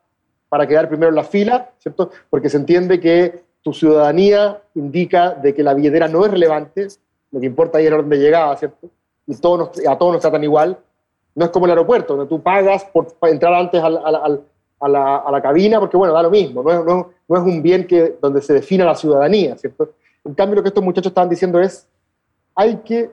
[0.55, 2.13] para quedar primero en la fila, ¿cierto?
[2.31, 6.87] Porque se entiende que tu ciudadanía indica de que la billetera no es relevante,
[7.33, 8.89] lo que importa ahí es el orden de llegada, ¿cierto?
[9.27, 10.79] y todos a todos nos tratan igual.
[11.35, 14.39] No es como el aeropuerto, donde tú pagas por entrar antes a, la,
[14.79, 18.17] a, la, cabina, porque bueno, da lo mismo, no es, no es un bien que,
[18.23, 19.91] donde se defina la ciudadanía, ¿cierto?
[20.25, 21.89] En cambio, lo que estos muchachos estaban diciendo es,
[22.55, 23.11] hay que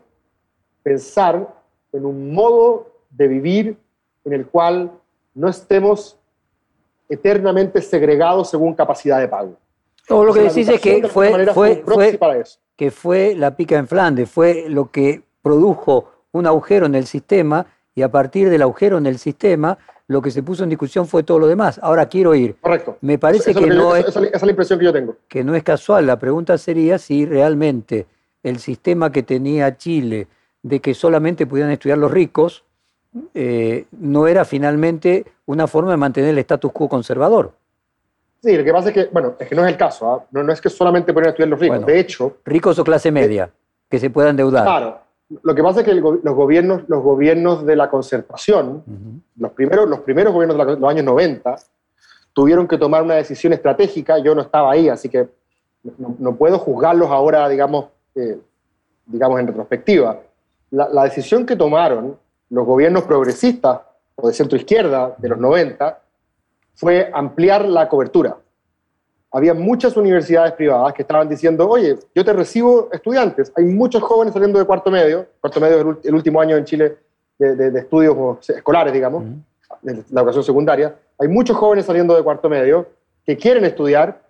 [0.84, 1.52] pensar
[1.92, 3.78] en un modo de vivir
[4.26, 4.92] en el cual
[5.34, 6.20] no estemos
[7.12, 9.58] eternamente segregados según capacidad de pago.
[10.08, 12.20] Todo lo que decís es que fue, fue, fue,
[12.76, 17.66] que fue la pica en Flandes, fue lo que produjo un agujero en el sistema
[17.94, 21.24] y a partir del agujero en el sistema lo que se puso en discusión fue
[21.24, 21.80] todo lo demás.
[21.82, 22.56] Ahora quiero ir.
[22.60, 22.98] Correcto.
[23.02, 25.16] Me parece que, no es, esa, es la impresión que yo tengo.
[25.28, 26.06] Que no es casual.
[26.06, 28.08] La pregunta sería si realmente
[28.44, 30.28] el sistema que tenía Chile
[30.64, 32.66] de que solamente pudieran estudiar los ricos
[33.34, 37.52] eh, no era finalmente una forma de mantener el status quo conservador.
[38.42, 40.12] Sí, lo que pasa es que, bueno, es que no es el caso.
[40.12, 40.26] ¿ah?
[40.32, 41.86] No, no, es que solamente pudieran estudiar los ricos.
[41.86, 42.38] de hecho.
[42.46, 43.52] Ricos o clase media,
[43.90, 44.64] que se puedan endeudar.
[44.64, 45.00] Claro.
[45.44, 48.84] Lo que pasa es que los, gobiernos, los gobiernos de la concertación,
[49.38, 51.56] los, primeros, los primeros gobiernos de los años 90,
[52.34, 54.18] tuvieron que tomar una decisión estratégica.
[54.20, 55.30] Yo no estaba ahí, así que
[55.98, 58.40] no, puedo juzgarlos ahora, digamos, eh,
[59.06, 60.20] digamos en retrospectiva.
[60.72, 62.18] La, la, decisión que tomaron
[62.52, 63.82] los gobiernos progresistas
[64.16, 66.02] o de centro izquierda de los 90
[66.76, 68.38] fue ampliar la cobertura
[69.32, 73.52] había muchas universidades privadas que estaban diciendo, oye, yo te recibo estudiantes.
[73.56, 76.98] Hay muchos jóvenes saliendo de cuarto medio, cuarto medio es el, último año en Chile
[77.40, 79.24] de, estudios escolares, digamos,
[79.82, 80.96] de la educación secundaria.
[81.18, 82.88] Hay muchos jóvenes saliendo de cuarto medio
[83.26, 84.22] que quieren estudiar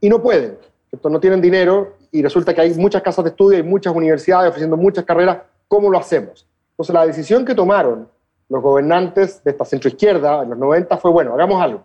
[0.00, 0.58] y no pueden.
[1.02, 4.76] No tienen dinero y resulta que hay muchas casas de estudio y muchas universidades ofreciendo
[4.76, 5.38] muchas carreras.
[5.66, 6.46] ¿Cómo lo hacemos?
[6.78, 8.08] Entonces la decisión que tomaron
[8.48, 11.84] los gobernantes de esta centroizquierda en los 90 fue, bueno, hagamos algo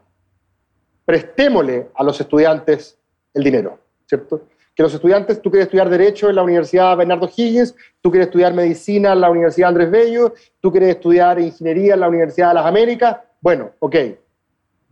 [1.06, 2.98] prestémosle a los estudiantes
[3.34, 4.42] el dinero, ¿cierto?
[4.76, 8.54] Que los estudiantes, tú quieres estudiar Derecho en la Universidad Bernardo Higgins, tú quieres estudiar
[8.54, 12.66] Medicina en la Universidad Andrés Bello, tú quieres estudiar Ingeniería en la Universidad de las
[12.66, 13.96] Américas, bueno, ok,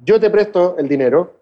[0.04, 1.34] yo te presto el dinero,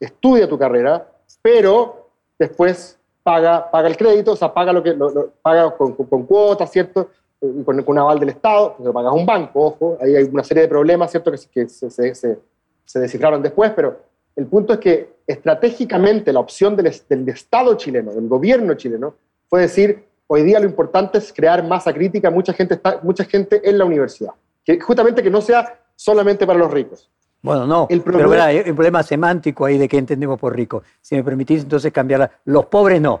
[0.00, 1.06] estudia tu carrera,
[1.40, 4.96] pero después paga, paga el crédito, o sea, paga, lo que,
[5.40, 7.10] paga con, con, cuotas, ¿cierto?
[7.38, 10.62] Con, con, un aval del Estado, lo pagas un banco, ojo, ahí hay una serie
[10.62, 11.30] de problemas, ¿cierto?
[11.30, 12.38] Que, que se, se, se,
[12.84, 13.98] se descifraron después, pero
[14.36, 19.14] el punto es que estratégicamente la opción del, del, Estado chileno, del gobierno chileno,
[19.48, 23.60] fue decir, hoy día lo importante es crear masa crítica, mucha gente, está, mucha gente
[23.68, 24.32] en la universidad,
[24.64, 27.10] que justamente que no sea solamente para los ricos.
[27.42, 30.82] Bueno, no, el problema, pero hay un problema semántico ahí de qué entendemos por rico.
[31.00, 32.30] Si me permitís entonces cambiarla.
[32.44, 33.20] Los pobres no.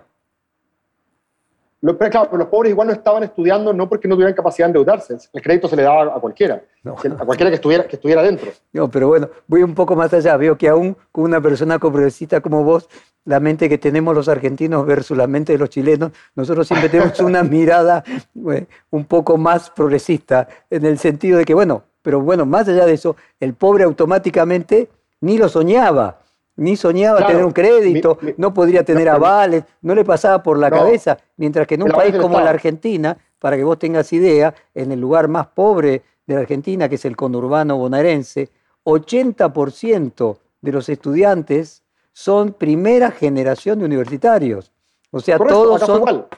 [1.86, 4.70] Lo, claro, pero los pobres igual no estaban estudiando no porque no tuvieran capacidad de
[4.70, 5.16] endeudarse.
[5.32, 8.50] El crédito se le daba a cualquiera, a cualquiera que estuviera, que estuviera dentro.
[8.72, 10.36] No, pero bueno, voy un poco más allá.
[10.36, 12.88] Veo que aún con una persona progresista como vos,
[13.24, 17.20] la mente que tenemos los argentinos versus la mente de los chilenos, nosotros siempre tenemos
[17.20, 18.02] una mirada
[18.50, 22.84] eh, un poco más progresista, en el sentido de que, bueno, pero bueno, más allá
[22.84, 24.88] de eso, el pobre automáticamente
[25.20, 26.18] ni lo soñaba,
[26.56, 31.18] ni soñaba tener un crédito, no podría tener avales, no le pasaba por la cabeza,
[31.36, 35.00] mientras que en un país como la Argentina, para que vos tengas idea, en el
[35.00, 38.50] lugar más pobre de la Argentina, que es el conurbano bonaerense,
[38.84, 44.72] 80% de los estudiantes son primera generación de universitarios.
[45.10, 46.00] O sea, todos acá son...
[46.00, 46.28] Fue igual.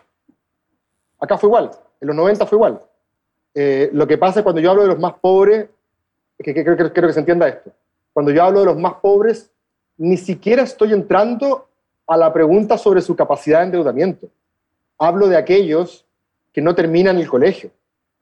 [1.20, 2.82] Acá fue igual, en los 90 fue igual.
[3.54, 5.68] Eh, lo que pasa es cuando yo hablo de los más pobres,
[6.38, 7.70] que, creo que se entienda esto,
[8.12, 9.50] cuando yo hablo de los más pobres,
[9.98, 11.68] ni siquiera estoy entrando
[12.06, 14.28] a la pregunta sobre su capacidad de endeudamiento.
[14.98, 16.06] Hablo de aquellos
[16.52, 17.70] que no terminan el colegio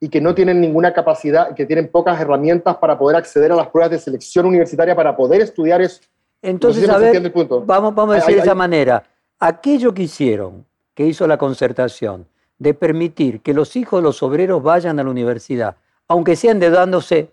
[0.00, 3.68] y que no tienen ninguna capacidad, que tienen pocas herramientas para poder acceder a las
[3.68, 6.00] pruebas de selección universitaria para poder estudiar eso.
[6.42, 7.32] Entonces, a ver,
[7.64, 9.02] vamos, vamos a decir de esa manera,
[9.38, 12.26] aquello que hicieron, que hizo la concertación,
[12.58, 15.76] de permitir que los hijos de los obreros vayan a la universidad,
[16.08, 17.30] aunque sea endeudándose,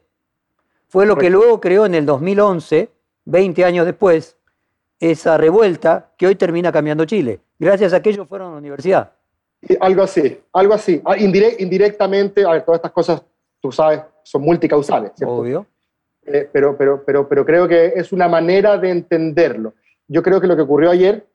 [0.88, 2.89] fue lo que luego creó en el 2011,
[3.25, 4.38] 20 años después,
[4.99, 7.41] esa revuelta que hoy termina cambiando Chile.
[7.59, 9.12] Gracias a que ellos fueron a la universidad.
[9.79, 11.01] Algo así, algo así.
[11.05, 13.23] Ah, indirectamente, a ver, todas estas cosas,
[13.62, 15.12] tú sabes, son multicausales.
[15.15, 15.36] ¿cierto?
[15.36, 15.65] Obvio.
[16.25, 19.73] Eh, pero, pero, pero, pero creo que es una manera de entenderlo.
[20.07, 21.25] Yo creo que lo que ocurrió ayer,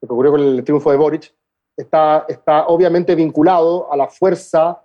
[0.00, 1.32] lo que ocurrió con el triunfo de Boric,
[1.76, 4.82] está, está obviamente vinculado a la fuerza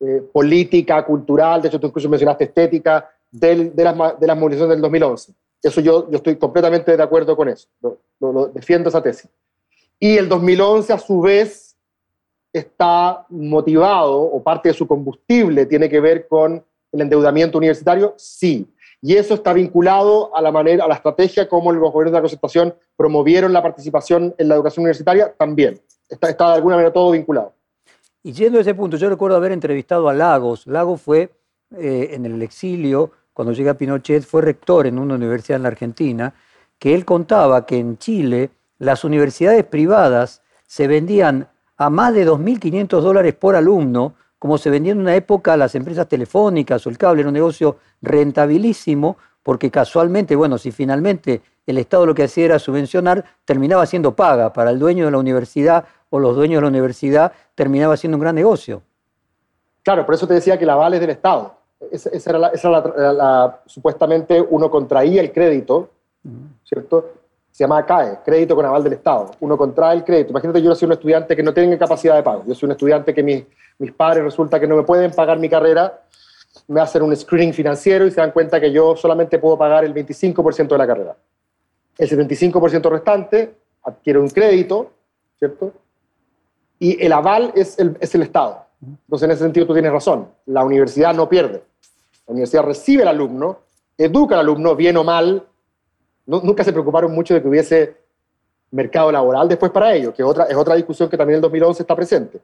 [0.00, 4.82] eh, política, cultural, de hecho tú incluso mencionaste estética, de, las, de las movilizaciones del
[4.82, 5.32] 2011.
[5.64, 7.68] Eso yo, yo estoy completamente de acuerdo con eso,
[8.52, 9.30] defiendo esa tesis.
[9.98, 11.76] Y el 2011 a su vez
[12.52, 18.70] está motivado, o parte de su combustible tiene que ver con el endeudamiento universitario, sí.
[19.00, 22.22] Y eso está vinculado a la manera, a la estrategia como los gobiernos de la
[22.22, 27.10] concertación promovieron la participación en la educación universitaria, también está, está de alguna manera todo
[27.10, 27.54] vinculado.
[28.22, 30.66] Y yendo a ese punto, yo recuerdo haber entrevistado a Lagos.
[30.66, 31.30] Lagos fue
[31.76, 36.32] eh, en el exilio, cuando llega Pinochet, fue rector en una universidad en la Argentina,
[36.78, 43.00] que él contaba que en Chile las universidades privadas se vendían a más de 2.500
[43.00, 47.20] dólares por alumno, como se vendían en una época las empresas telefónicas o el cable,
[47.20, 52.58] era un negocio rentabilísimo, porque casualmente, bueno, si finalmente el Estado lo que hacía era
[52.58, 56.68] subvencionar, terminaba siendo paga para el dueño de la universidad o los dueños de la
[56.68, 58.82] universidad, terminaba siendo un gran negocio.
[59.82, 61.63] Claro, por eso te decía que la aval es del Estado.
[61.90, 65.90] Esa, era, la, supuestamente uno contraía el crédito,
[66.64, 67.12] ¿cierto?
[67.50, 69.30] Se llama CAE, crédito con aval del Estado.
[69.40, 70.30] Uno contrae el crédito.
[70.30, 72.44] Imagínate, yo soy un estudiante que no tiene capacidad de pago.
[72.46, 73.44] Yo soy un estudiante que mis,
[73.78, 76.00] mis padres resulta que no me pueden pagar mi carrera,
[76.68, 79.94] me hacen un screening financiero y se dan cuenta que yo solamente puedo pagar el
[79.94, 81.16] 25% de la carrera
[81.98, 84.92] el 75% restante adquiere un crédito,
[85.38, 85.72] ¿cierto?
[86.78, 88.66] Y el aval es el, es el Estado.
[88.82, 90.28] Entonces, en ese sentido, tú tienes razón.
[90.46, 91.62] La universidad no pierde.
[92.26, 93.58] La universidad recibe al alumno,
[93.98, 95.46] educa al alumno, bien o mal.
[96.26, 97.96] nunca se preocuparon mucho de que hubiese
[98.70, 101.94] mercado laboral después para ello, que es otra discusión que también en el 2011 está
[101.94, 102.40] presente.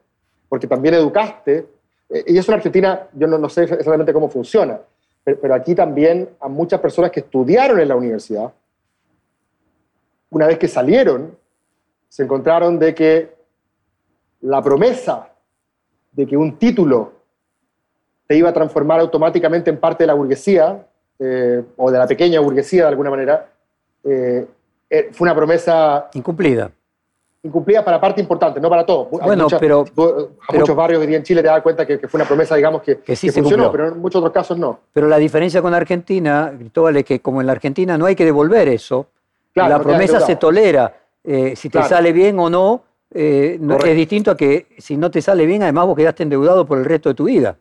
[0.47, 1.67] Porque también educaste,
[2.09, 4.79] eh, y eso en Argentina, yo no, no sé exactamente cómo funciona,
[5.23, 8.51] pero aquí también a muchas personas que estudiaron en la universidad,
[10.31, 11.37] una vez que salieron,
[12.09, 13.35] se encontraron de que
[14.41, 15.29] la promesa
[16.11, 17.13] de que un título
[18.31, 20.87] te iba a transformar automáticamente en parte de la burguesía,
[21.19, 23.45] eh, o de la pequeña burguesía de alguna manera,
[24.05, 24.47] eh,
[24.89, 26.07] eh, fue una promesa...
[26.13, 26.71] Incumplida.
[27.43, 29.09] Incumplida para parte importante, no para todo.
[29.11, 29.83] Bueno, pero...
[30.47, 32.99] A muchos barrios hoy en Chile te das cuenta que, fue una promesa, digamos, que,
[32.99, 34.79] que, sí funcionó, pero en muchos otros casos no.
[34.93, 38.23] Pero la diferencia con Argentina, Cristóbal, es que como en la Argentina no hay que
[38.23, 39.07] devolver eso,
[39.55, 40.95] la promesa se tolera.
[41.21, 42.81] Eh, si te sale bien o no,
[43.13, 46.77] eh, es distinto a que si no te sale bien, además vos quedaste endeudado por
[46.77, 47.57] el resto de tu vida.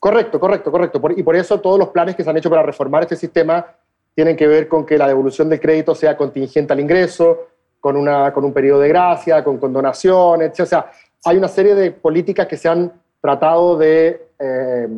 [0.00, 1.00] Correcto, correcto, correcto.
[1.16, 3.66] y por eso todos los planes que se han hecho para reformar este sistema
[4.14, 7.48] tienen que ver con que la devolución del crédito sea contingente al ingreso,
[7.80, 10.90] con, una, con un periodo de gracia, con condonaciones, o sea,
[11.24, 14.88] hay una serie de políticas que se han tratado de eh,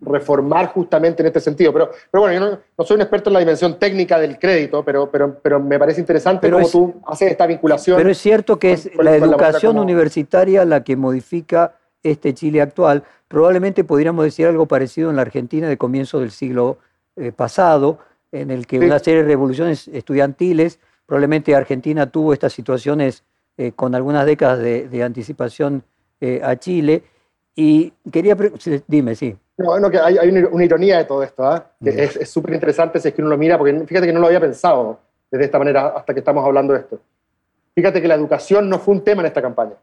[0.00, 1.72] reformar justamente en este sentido.
[1.72, 5.10] Pero, pero bueno, yo no, soy un experto en la dimensión técnica del crédito, pero,
[5.10, 7.96] pero, pero me parece interesante cómo tú haces esta vinculación.
[7.96, 13.04] Pero es cierto que es la educación universitaria la que modifica este Chile actual.
[13.28, 16.78] Probablemente podríamos decir algo parecido en la Argentina de comienzo del siglo
[17.16, 17.98] eh, pasado,
[18.32, 23.24] en el que una serie de revoluciones estudiantiles, probablemente Argentina tuvo estas situaciones
[23.56, 25.82] eh, con algunas décadas de, anticipación
[26.20, 27.02] eh, a Chile.
[27.54, 28.36] Y quería,
[28.86, 29.36] dime, sí.
[29.58, 33.20] No, que hay, una, ironía de todo esto, que es súper interesante si es que
[33.20, 34.98] uno lo mira, porque fíjate que no lo había pensado
[35.30, 37.00] de esta manera hasta que estamos hablando de esto.
[37.74, 39.74] Fíjate que la educación no fue un tema en esta campaña.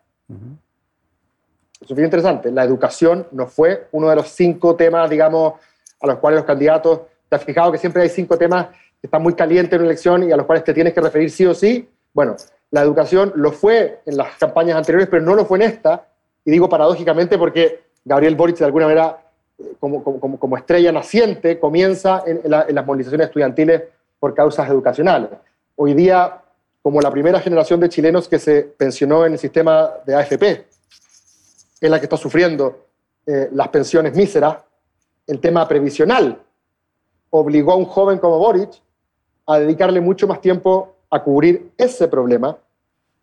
[1.81, 2.51] Eso es interesante.
[2.51, 5.53] La educación no fue uno de los cinco temas, digamos,
[6.01, 9.21] a los cuales los candidatos, te has fijado que siempre hay cinco temas que están
[9.21, 11.53] muy calientes en una elección y a los cuales te tienes que referir sí o
[11.53, 11.87] sí.
[12.13, 12.35] Bueno,
[12.71, 16.07] la educación lo fue en las campañas anteriores, pero no lo fue en esta.
[16.45, 19.17] Y digo paradójicamente porque Gabriel Boric de alguna manera,
[19.59, 23.83] eh, como, como, como estrella naciente, comienza en, en las movilizaciones estudiantiles
[24.19, 25.29] por causas educacionales.
[25.75, 26.41] Hoy día,
[26.81, 30.65] como la primera generación de chilenos que se pensionó en el sistema de AFP,
[31.79, 32.85] es la que está sufriendo
[33.25, 34.57] eh, las pensiones míseras,
[35.27, 36.41] el tema previsional
[37.29, 38.71] obligó a un joven como Boric
[39.45, 42.57] a dedicarle mucho más tiempo a cubrir ese problema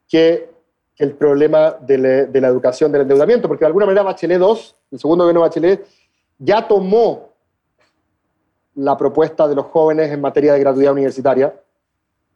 [0.09, 0.51] que
[0.97, 5.25] el problema de, la educación del endeudamiento, porque de alguna manera Bachelet 2, el segundo
[5.25, 5.87] gobierno de Bachelet,
[6.39, 7.31] ya tomó
[8.77, 11.55] la propuesta de los jóvenes en materia de gratuidad universitaria.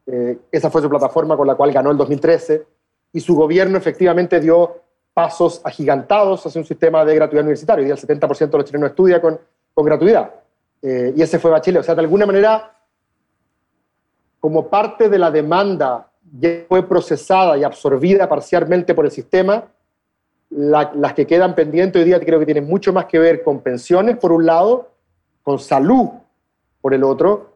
[0.07, 2.65] Eh, esa fue su plataforma con la cual ganó el 2013
[3.13, 4.83] y su gobierno efectivamente dio
[5.19, 7.89] pasos agigantados hacia un sistema de gratuidad universitaria.
[7.89, 9.37] y el 70% de los chilenos estudia con,
[9.75, 10.31] con gratuidad.
[10.81, 11.81] Eh, y ese fue Bachelet.
[11.81, 12.73] O sea, de alguna manera,
[14.39, 19.65] como parte de la demanda ya fue procesada y absorbida parcialmente por el sistema,
[20.51, 24.19] las que quedan pendientes hoy día creo que tienen mucho más que ver con pensiones,
[24.19, 24.93] por un lado,
[25.43, 26.11] con salud,
[26.81, 27.55] por el otro,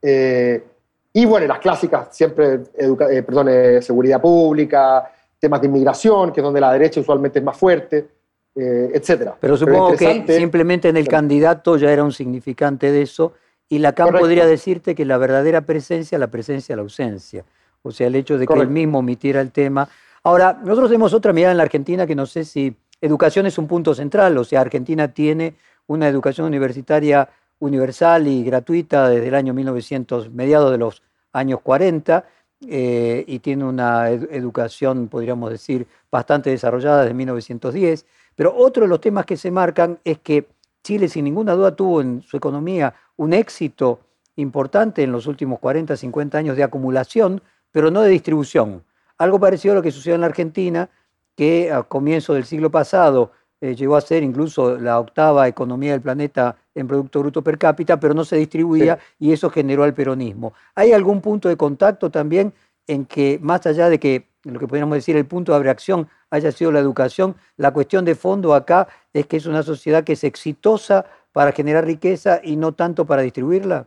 [0.00, 0.64] eh,
[1.12, 6.60] y bueno, las clásicas, siempre, eh, perdón, seguridad pública, temas de inmigración, que es donde
[6.60, 8.06] la derecha usualmente es más fuerte,
[8.54, 9.36] eh, etcétera.
[9.40, 13.32] Pero supongo que simplemente en el candidato ya era un significante de eso,
[13.68, 17.44] y Lacan podría decirte que la verdadera presencia, la presencia, la ausencia.
[17.82, 19.88] O sea, el hecho de que él mismo omitiera el tema.
[20.22, 23.66] Ahora, nosotros tenemos otra mirada en la Argentina que no sé si educación es un
[23.66, 25.56] punto central, o sea, Argentina tiene
[25.88, 27.28] una educación universitaria
[27.58, 31.02] universal y gratuita desde el año 1900, mediados de los
[31.32, 32.24] años 40,
[32.68, 38.06] eh, y tiene una educación, podríamos decir, bastante desarrollada desde 1910.
[38.34, 40.48] Pero otro de los temas que se marcan es que
[40.82, 44.00] Chile, sin ninguna duda, tuvo en su economía un éxito
[44.36, 48.82] importante en los últimos 40, 50 años de acumulación, pero no de distribución.
[49.18, 50.90] Algo parecido a lo que sucedió en la Argentina,
[51.36, 56.00] que a comienzo del siglo pasado eh, llegó a ser incluso la octava economía del
[56.00, 60.52] planeta en Producto Bruto Per cápita, pero no se distribuía y eso generó el peronismo.
[60.74, 62.52] ¿Hay algún punto de contacto también
[62.88, 66.50] en que, más allá de que lo que podríamos decir el punto de reacción haya
[66.50, 70.24] sido la educación, la cuestión de fondo acá es que es una sociedad que es
[70.24, 73.86] exitosa para generar riqueza y no tanto para distribuirla?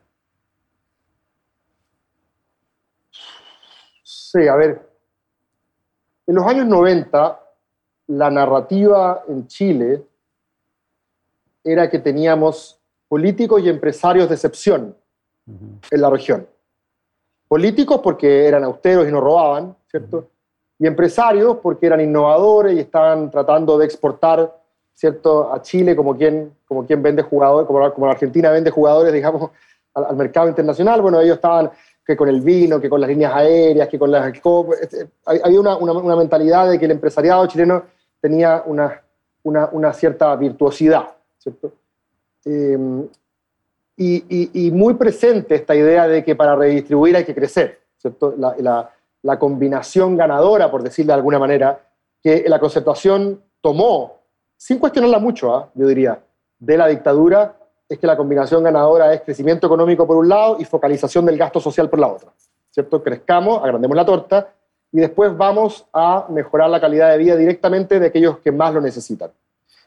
[4.04, 4.90] Sí, a ver,
[6.28, 7.45] en los años 90
[8.08, 10.04] la narrativa en Chile
[11.64, 14.96] era que teníamos políticos y empresarios de excepción
[15.48, 16.48] en la región.
[17.48, 20.28] Políticos porque eran austeros y no robaban, ¿cierto?
[20.80, 24.56] Y empresarios porque eran innovadores y estaban tratando de exportar,
[24.94, 25.54] ¿cierto?
[25.54, 29.52] A Chile como quien, como quien vende jugadores, como, como la Argentina vende jugadores, digamos,
[29.94, 31.02] al, mercado internacional.
[31.02, 31.72] Bueno, ellos estaban
[32.06, 34.32] que con el vino, que con las líneas aéreas, que con las...
[34.82, 37.84] Este, había una, una, una mentalidad de que el empresariado chileno
[38.26, 39.04] tenía una,
[39.44, 41.74] una, cierta virtuosidad, ¿cierto?
[42.44, 42.76] Eh,
[43.98, 48.34] y, muy presente esta idea de que para redistribuir hay que crecer, ¿cierto?
[48.36, 48.90] La,
[49.22, 51.80] la, combinación ganadora, por decirlo de alguna manera,
[52.24, 54.22] que la concertación tomó,
[54.58, 55.70] sin cuestionarla mucho, ¿ah?
[55.76, 56.20] yo diría,
[56.58, 60.66] de la dictadura, es que la combinación ganadora es crecimiento económico por un lado y
[60.66, 62.34] focalización del gasto social por la otra.
[62.72, 63.04] ¿cierto?
[63.04, 64.50] Crezcamos, agrandemos la torta
[64.96, 68.80] y después vamos a mejorar la calidad de vida directamente de aquellos que más lo
[68.80, 69.30] necesitan.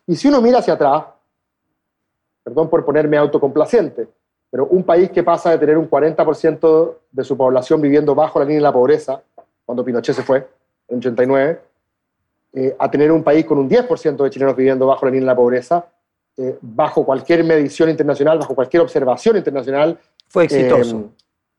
[0.07, 1.05] Y si uno mira hacia atrás,
[2.45, 4.07] perdón por ponerme autocomplaciente,
[4.51, 8.45] pero un país que pasa de tener un 40% de su población viviendo bajo la
[8.45, 9.23] línea de la pobreza,
[9.65, 10.47] cuando Pinochet se fue,
[10.89, 11.59] en 89,
[12.53, 15.33] eh, a tener un país con un 10% de chilenos viviendo bajo la línea de
[15.33, 15.87] la pobreza,
[16.37, 19.99] eh, bajo cualquier medición internacional, bajo cualquier observación internacional.
[20.29, 21.13] Fue exitoso.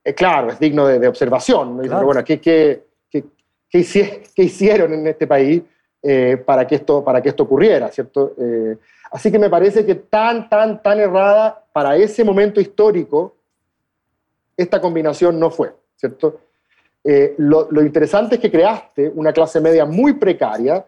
[0.04, 1.78] Eh, claro, es digno de, observación.
[1.78, 2.89] Bueno, ¿qué, qué,
[3.70, 5.62] qué, hicieron en este país
[6.02, 8.34] eh, para, que esto, para que esto ocurriera, ¿cierto?
[8.38, 8.78] Eh,
[9.12, 13.36] así que me parece que tan, tan, tan errada para ese momento histórico,
[14.58, 16.42] esta combinación no fue, ¿cierto?
[17.04, 20.86] Eh, lo, interesante es que creaste una clase media muy precaria,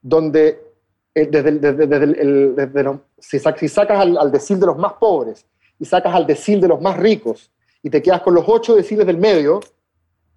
[0.00, 0.66] donde
[1.14, 5.44] desde, desde, si, sacas al, al decil de los más pobres
[5.78, 7.50] y sacas al decil de los más ricos
[7.82, 9.60] y te quedas con los ocho deciles del medio,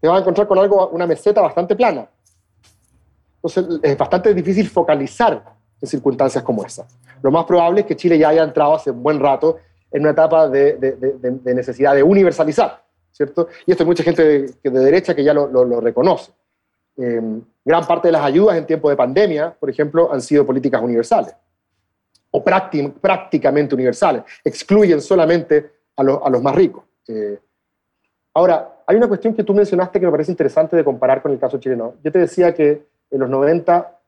[0.02, 2.10] te vas a encontrar con algo, una meseta bastante plana.
[3.36, 5.43] Entonces es bastante difícil focalizar
[5.80, 6.88] en circunstancias como esa.
[7.22, 9.58] Lo más probable es que Chile ya haya entrado hace un buen rato
[9.91, 13.47] en una etapa de, de, necesidad de universalizar, ¿cierto?
[13.66, 16.32] Y esto hay mucha gente de, de derecha que ya lo, lo, reconoce.
[16.97, 20.82] Em, gran parte de las ayudas en tiempo de pandemia, por ejemplo, han sido políticas
[20.82, 21.36] universales
[22.32, 26.86] o prácticamente universales, excluyen solamente a, a los más ricos.
[27.08, 27.38] Eh,
[28.34, 31.39] ahora, hay una cuestión que tú mencionaste que me parece interesante de comparar con el
[31.39, 31.94] caso chileno.
[32.04, 34.00] Yo te decía que en los 90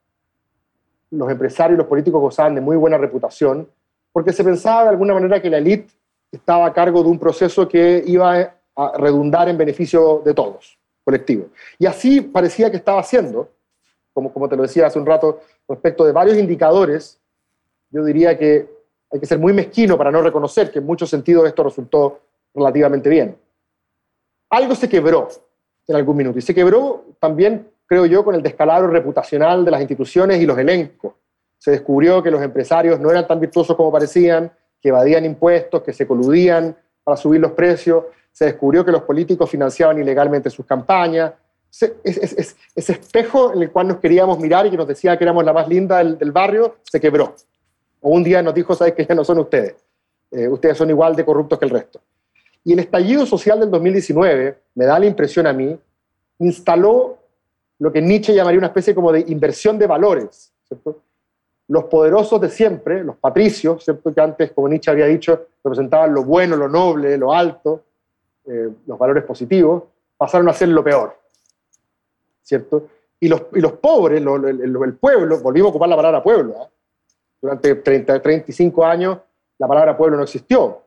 [1.12, 3.70] los empresarios y los políticos gozaban de muy buena reputación
[4.12, 5.94] porque se pensaba de alguna manera que la élite
[6.34, 11.46] estaba a cargo de un proceso que iba a redundar en beneficio de todos, colectivo.
[11.80, 13.52] Y así parecía que estaba haciendo,
[14.12, 17.22] como, como te lo decía hace un rato, respecto de varios indicadores,
[17.90, 18.68] yo diría que
[19.10, 22.20] hay que ser muy mezquino para no reconocer que en muchos sentidos esto resultó
[22.54, 23.38] relativamente bien.
[24.54, 25.30] Algo se quebró
[25.88, 29.82] en algún minuto y se quebró también, creo yo, con el descalabro reputacional de las
[29.82, 31.14] instituciones y los elencos.
[31.58, 35.92] Se descubrió que los empresarios no eran tan virtuosos como parecían, que evadían impuestos, que
[35.92, 38.04] se coludían para subir los precios.
[38.32, 41.34] Se descubrió que los políticos financiaban ilegalmente sus campañas.
[41.72, 45.54] Ese, espejo en el cual nos queríamos mirar y que nos decía que éramos la
[45.54, 47.34] más linda del, barrio, se quebró.
[48.02, 49.74] O un día nos dijo, sabes que ya no son ustedes.
[50.30, 52.00] Eh, ustedes son igual de corruptos que el resto.
[52.64, 55.78] Y el estallido social del 2019, me da la impresión a mí,
[56.40, 57.18] instaló
[57.80, 60.54] lo que Nietzsche llamaría una especie como de inversión de valores.
[61.68, 64.14] Los poderosos de siempre, los patricios, ¿cierto?
[64.14, 67.84] que antes, como Nietzsche había dicho, representaban lo bueno, lo noble, lo alto,
[68.46, 69.84] eh, los valores positivos,
[70.18, 71.18] pasaron a ser lo peor.
[72.42, 72.88] ¿cierto?
[73.20, 73.42] Y los,
[73.82, 76.54] pobres, el, pueblo, volvimos a ocupar la palabra pueblo.
[76.54, 76.68] ¿eh?
[77.42, 79.18] Durante 30, 35 años
[79.58, 80.83] la palabra pueblo no existió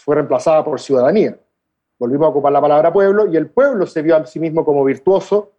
[0.00, 1.38] fue reemplazada por ciudadanía.
[1.98, 4.84] Volvimos a ocupar la palabra pueblo y el pueblo se vio a sí mismo como
[4.84, 5.52] virtuoso,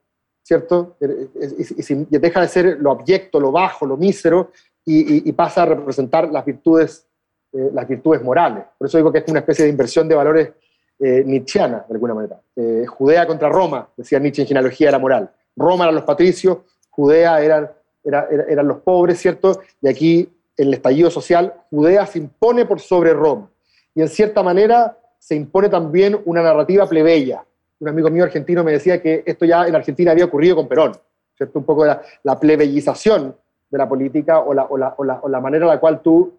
[0.43, 0.95] ¿cierto?
[1.01, 4.51] Y, deja de ser lo abyecto, lo bajo, lo mísero
[4.85, 7.07] y, pasa a representar las virtudes,
[7.51, 8.65] eh, las virtudes morales.
[8.77, 10.51] Por eso digo que es una especie de inversión de valores
[10.99, 12.39] eh, de alguna manera.
[12.55, 15.31] Eh, Judea contra Roma, decía Nietzsche en genealogía de la moral.
[15.55, 16.59] Roma eran los patricios,
[16.89, 17.71] Judea eran,
[18.03, 19.59] eran los pobres, ¿cierto?
[19.81, 23.49] Y aquí, el estallido social, Judea se impone por sobre Roma
[23.97, 27.43] y en cierta manera se impone también una narrativa plebeya.
[27.79, 30.95] Un amigo mío argentino me decía que esto ya en Argentina había ocurrido con Perón,
[31.35, 31.57] ¿cierto?
[31.57, 33.35] Un poco la, la plebeyización
[33.67, 36.31] de la política o la, o, la, o la, manera en la cual tú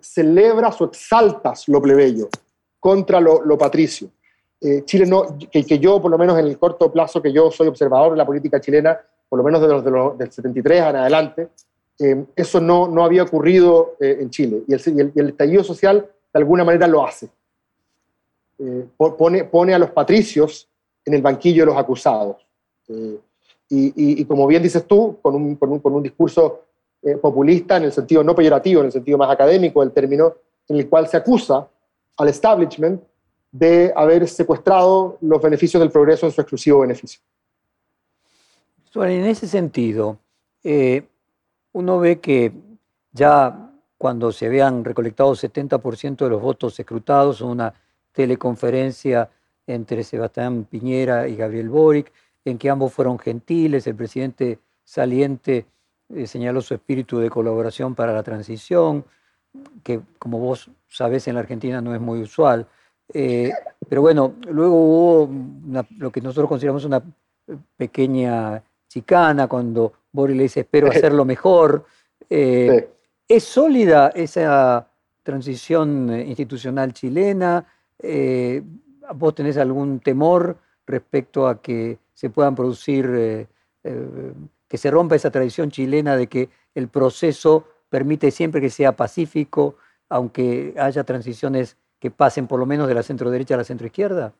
[0.00, 2.28] celebras o exaltas lo plebeyo
[2.80, 4.08] contra lo, lo patricio.
[4.60, 7.52] Eh, Chile no, que, que, yo, por lo menos en el corto plazo que yo
[7.52, 8.98] soy observador de la política chilena,
[9.28, 11.48] por lo menos de los, de los del 73 en adelante,
[12.00, 14.64] eh, eso no, no había ocurrido eh, en Chile.
[14.66, 17.30] Y el, y el, y el estallido social de alguna manera lo hace.
[18.58, 20.68] Eh, pone, pone a los patricios
[21.02, 22.46] en el banquillo de los acusados.
[22.88, 23.18] Eh,
[23.70, 26.64] y, como bien dices tú, con un, con un, con un discurso
[27.02, 30.34] eh, populista en el sentido no peyorativo, en el sentido más académico del término,
[30.68, 31.66] en el cual se acusa
[32.18, 33.02] al establishment
[33.50, 37.20] de haber secuestrado los beneficios del progreso en su exclusivo beneficio.
[38.94, 40.18] En ese sentido,
[41.72, 42.52] uno ve que
[43.12, 43.65] ya
[43.98, 47.72] cuando se habían recolectado 70% de los votos escrutados, una
[48.12, 49.30] teleconferencia
[49.66, 52.12] entre Sebastián Piñera y Gabriel Boric,
[52.44, 55.66] en que ambos fueron gentiles, el presidente saliente
[56.14, 59.04] eh, señaló su espíritu de colaboración para la transición,
[59.82, 62.66] que como vos sabés en la Argentina no es muy usual.
[63.12, 63.52] Eh,
[63.88, 65.30] pero bueno, luego hubo
[65.98, 67.02] lo que nosotros consideramos una
[67.76, 71.84] pequeña chicana cuando Boric le dice espero hacerlo mejor.
[72.30, 72.88] Eh,
[73.28, 74.86] ¿Es sólida esa
[75.24, 77.66] transición eh, institucional chilena?
[77.98, 78.62] Eh,
[79.16, 80.56] ¿Vos tenés algún temor
[80.86, 83.46] respecto a que se puedan producir, eh,
[84.68, 89.76] que se rompa esa tradición chilena de que el proceso permite siempre que sea pacífico,
[90.08, 93.86] aunque haya transiciones que pasen por lo menos de la centro derecha a la centro
[93.86, 94.32] izquierda?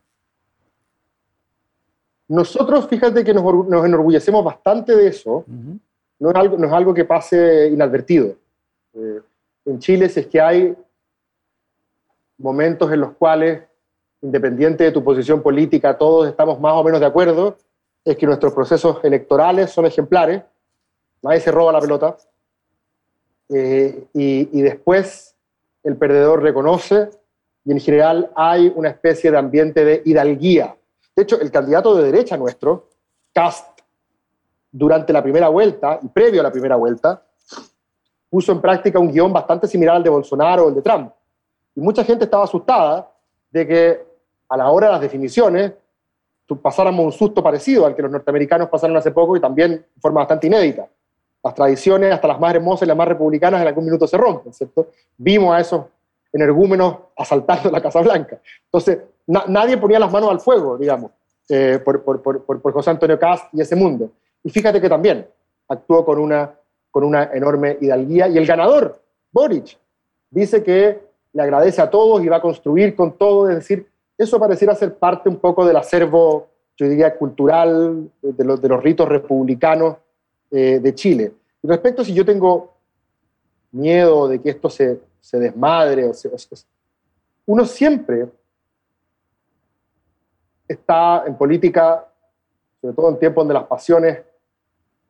[2.29, 3.45] Nosotros, fíjate que nos,
[3.85, 5.45] enorgullecemos bastante de eso.
[6.19, 8.37] no, es algo, no es algo que pase inadvertido.
[8.97, 9.21] Eh,
[9.67, 10.77] en Chile, si es que hay
[12.39, 13.63] momentos en los cuales,
[14.23, 17.57] independiente de tu posición política, todos estamos más o menos de acuerdo,
[18.05, 20.43] es que nuestros procesos electorales son ejemplares,
[21.23, 22.17] nadie se roba la pelota,
[23.49, 25.35] eh, y, y después
[25.83, 27.11] el perdedor reconoce
[27.65, 30.77] y en general hay una especie de ambiente de hidalguía.
[31.15, 32.89] De hecho, el candidato de derecha nuestro,
[33.33, 33.81] Cast,
[34.71, 37.26] durante la primera vuelta y previo a la primera vuelta,
[38.29, 41.13] puso en práctica un guion bastante similar al de Bolsonaro o el de Trump.
[41.75, 43.11] Y mucha gente estaba asustada
[43.51, 44.07] de que
[44.49, 45.73] a la hora de las definiciones
[46.63, 50.21] pasáramos un susto parecido al que los norteamericanos pasaron hace poco y también de forma
[50.21, 50.87] bastante inédita.
[51.43, 54.53] Las tradiciones, hasta las más hermosas y las más republicanas, en algún minuto se rompen,
[54.53, 54.89] ¿cierto?
[55.17, 55.85] Vimos a esos
[56.33, 58.41] energúmenos asaltando la Casa Blanca.
[58.65, 61.11] Entonces, nadie ponía las manos al fuego, digamos,
[61.49, 64.11] eh, por, por, por, por, José Antonio Cast y ese mundo.
[64.43, 65.27] Y fíjate que también
[65.69, 66.53] actuó con una,
[66.97, 68.27] con una enorme hidalguía.
[68.27, 69.77] Y el ganador, Boric,
[70.31, 70.99] dice que
[71.35, 73.87] le agradece a todos y va a construir con todo, es decir,
[74.17, 78.83] eso pareciera ser parte un poco del acervo, yo diría, cultural de los, de los
[78.83, 79.97] ritos republicanos
[80.51, 81.35] eh, de Chile.
[81.63, 82.73] Y respecto a si yo tengo
[83.73, 86.13] miedo de que esto se, se desmadre, o
[87.45, 88.27] uno siempre
[90.67, 92.09] está en política,
[92.81, 94.19] sobre todo en tiempos donde las pasiones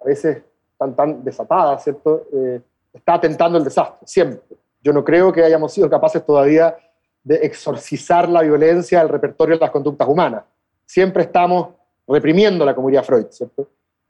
[0.00, 0.42] a veces
[0.76, 2.26] están tan desatadas, ¿cierto?
[2.32, 2.60] Eh,
[2.92, 4.40] está atentando el desastre, siempre.
[4.82, 6.76] Yo no creo que hayamos sido capaces todavía
[7.24, 10.44] de exorcizar la violencia del repertorio de las conductas humanas.
[10.84, 11.68] Siempre estamos
[12.06, 13.68] reprimiendo la comunidad Freud, ¿cierto?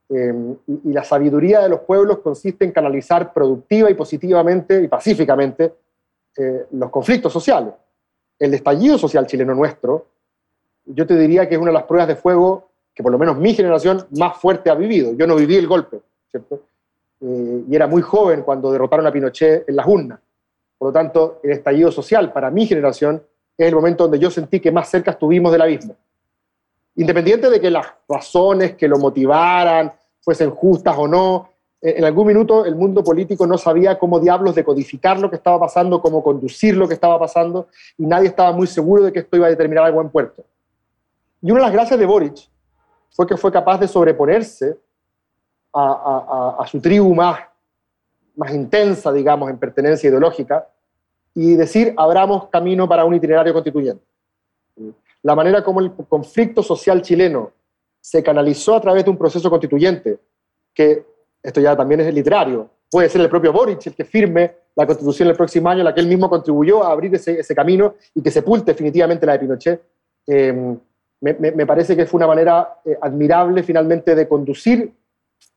[0.09, 0.35] Eh,
[0.67, 5.73] y, la sabiduría de los pueblos consiste en canalizar productiva y positivamente y pacíficamente
[6.37, 7.73] eh, los conflictos sociales.
[8.39, 10.07] El estallido social chileno nuestro,
[10.85, 13.37] yo te diría que es una de las pruebas de fuego que por lo menos
[13.37, 15.13] mi generación más fuerte ha vivido.
[15.13, 16.01] Yo no viví el golpe,
[16.33, 20.21] Eh, y era muy joven cuando derrotaron a Pinochet en las urnas.
[20.79, 23.23] Por lo tanto, el estallido social para mi generación
[23.57, 25.97] es el momento donde yo sentí que más cerca estuvimos del abismo.
[26.97, 31.51] Independiente de que las razones que lo motivaran fuesen justas o no,
[31.81, 35.61] eh, en algún minuto el mundo político no sabía cómo diablos decodificar lo que estaba
[35.61, 39.37] pasando, cómo conducir lo que estaba pasando, y nadie estaba muy seguro de que esto
[39.37, 40.45] iba a determinar algo en puerto.
[41.41, 42.49] Y una de las gracias de Boric
[43.11, 44.79] fue que fue capaz de sobreponerse
[45.79, 47.41] a, su tribu más,
[48.37, 50.67] más intensa, digamos, en pertenencia ideológica,
[51.35, 54.03] y decir, abramos camino para un itinerario constituyente.
[55.23, 57.51] La manera como el conflicto social chileno
[58.01, 60.19] se canalizó a través de un proceso constituyente
[60.73, 61.05] que
[61.43, 65.29] esto ya también es literario, puede ser el propio Boric el que firme la constitución
[65.29, 68.73] el próximo año, la que él mismo contribuyó a abrir ese, camino y que sepulte
[68.73, 69.83] definitivamente la de Pinochet.
[71.19, 74.93] Me, me, parece que fue una manera eh, admirable finalmente de conducir,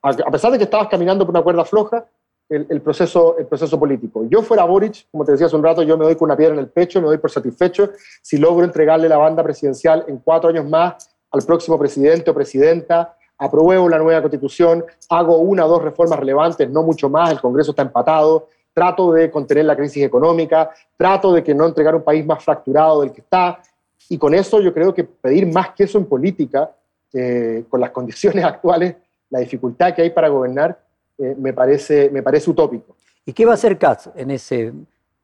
[0.01, 2.05] a, pesar de que estabas caminando por una cuerda floja,
[2.49, 4.25] el, proceso, el proceso político.
[4.27, 6.55] Yo fuera Boric, como te decía hace un rato, yo me doy con una piedra
[6.55, 7.91] en el pecho, me doy por satisfecho
[8.23, 13.15] si logro entregarle la banda presidencial en cuatro años más al próximo presidente o presidenta,
[13.37, 17.71] apruebo la nueva constitución, hago una o dos reformas relevantes, no mucho más, el Congreso
[17.71, 22.25] está empatado, trato de contener la crisis económica, trato de que no entregar un país
[22.25, 23.61] más fracturado del que está,
[24.09, 26.71] y con eso yo creo que pedir más que eso en política,
[27.13, 28.95] eh, con las condiciones actuales,
[29.29, 30.83] la dificultad que hay para gobernar,
[31.17, 32.95] eh, me, parece, me parece utópico.
[33.25, 34.73] ¿Y qué va a hacer Katz en ese,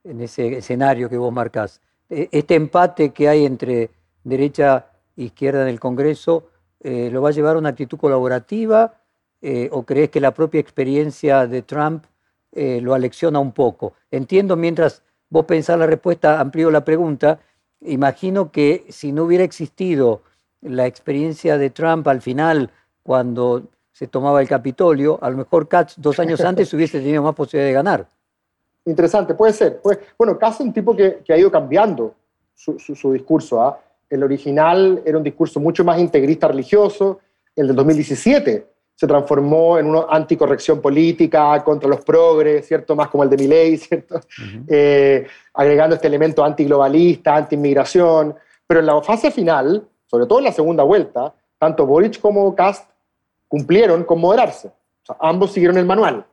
[0.03, 1.81] en ese escenario que vos marcás?
[2.09, 3.89] E, este empate que hay entre
[4.23, 6.49] derecha e izquierda en el Congreso,
[6.81, 8.95] eh, lo va a llevar a una actitud colaborativa
[9.41, 12.05] eh, o crees que la propia experiencia de Trump
[12.57, 13.95] lo alecciona un poco?
[14.09, 17.41] Entiendo, mientras vos pensás la respuesta, amplío la pregunta,
[17.81, 20.21] imagino que si no hubiera existido
[20.61, 22.71] la experiencia de Trump al final,
[23.03, 27.33] cuando se tomaba el Capitolio, a lo mejor Katz dos años antes hubiese tenido más
[27.33, 28.07] posibilidad de ganar.
[28.83, 29.79] Interesante, puede ser.
[30.17, 32.13] bueno, Katz es un tipo que, ha ido cambiando
[32.53, 33.61] su, discurso.
[33.61, 33.79] ¿ah?
[34.09, 37.21] El original era un discurso mucho más integrista religioso.
[37.55, 42.97] El del 2017 se transformó en una anticorrección política contra los progres, ¿cierto?
[42.97, 44.19] Más como el de Milley, ¿cierto?
[44.67, 48.35] Eh, agregando este elemento antiglobalista, antiinmigración.
[48.67, 52.89] Pero en la fase final, sobre todo en la segunda vuelta, tanto Boric como Cast
[53.47, 54.71] cumplieron con moderarse.
[55.19, 56.25] ambos siguieron el manual.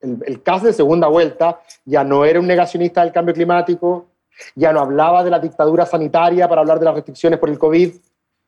[0.00, 4.06] El, Cast de segunda vuelta ya no era un negacionista del cambio climático,
[4.54, 7.92] ya no hablaba de la dictadura sanitaria para hablar de las restricciones por el COVID,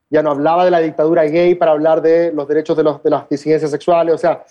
[0.08, 3.10] ya no hablaba de la dictadura gay para hablar de los derechos de, los, de
[3.10, 4.44] las disidencias sexuales, o sea,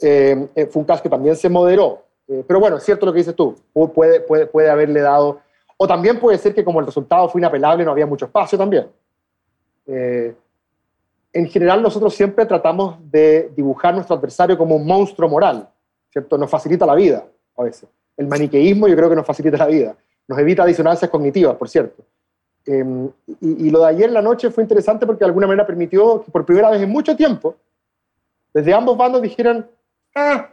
[0.00, 2.04] eh, eh, fue un caso que también se moderó.
[2.26, 3.56] Eh, pero bueno, es cierto lo que dices tú,
[3.94, 5.40] puede, puede, puede haberle dado,
[5.76, 8.88] o también puede ser que como el resultado fue inapelable no había mucho espacio también.
[11.32, 15.68] En general nosotros siempre tratamos de dibujar nuestro adversario como un monstruo moral,
[16.10, 16.38] ¿cierto?
[16.38, 17.24] Nos facilita la vida
[17.56, 17.88] a veces.
[18.16, 19.96] El maniqueísmo yo creo que nos facilita la vida
[20.28, 22.04] nos evita disonancias cognitivas, por cierto.
[22.66, 23.10] Em,
[23.40, 26.30] y, lo de ayer en la noche fue interesante porque de alguna manera permitió que
[26.30, 27.56] por primera vez en mucho tiempo
[28.52, 29.66] desde ambos bandos dijeran,
[30.14, 30.50] ah,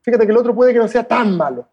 [0.00, 1.68] fíjate que el otro puede que no sea tan malo.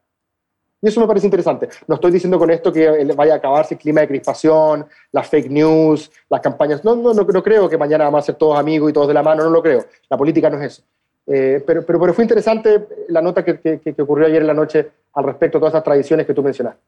[0.83, 1.69] Y eso me parece interesante.
[1.87, 5.49] No estoy diciendo con esto que vaya a acabarse el clima de crispación, las fake
[5.49, 6.83] news, las campañas.
[6.83, 9.23] No, no, no, creo que mañana vamos a ser todos amigos y todos de la
[9.23, 9.85] mano, no lo creo.
[10.09, 10.83] La política no es eso.
[11.25, 14.91] Eh, pero, pero, pero, fue interesante la nota que, que, ocurrió ayer en la noche
[15.13, 16.81] al respecto de todas esas tradiciones que tú mencionaste.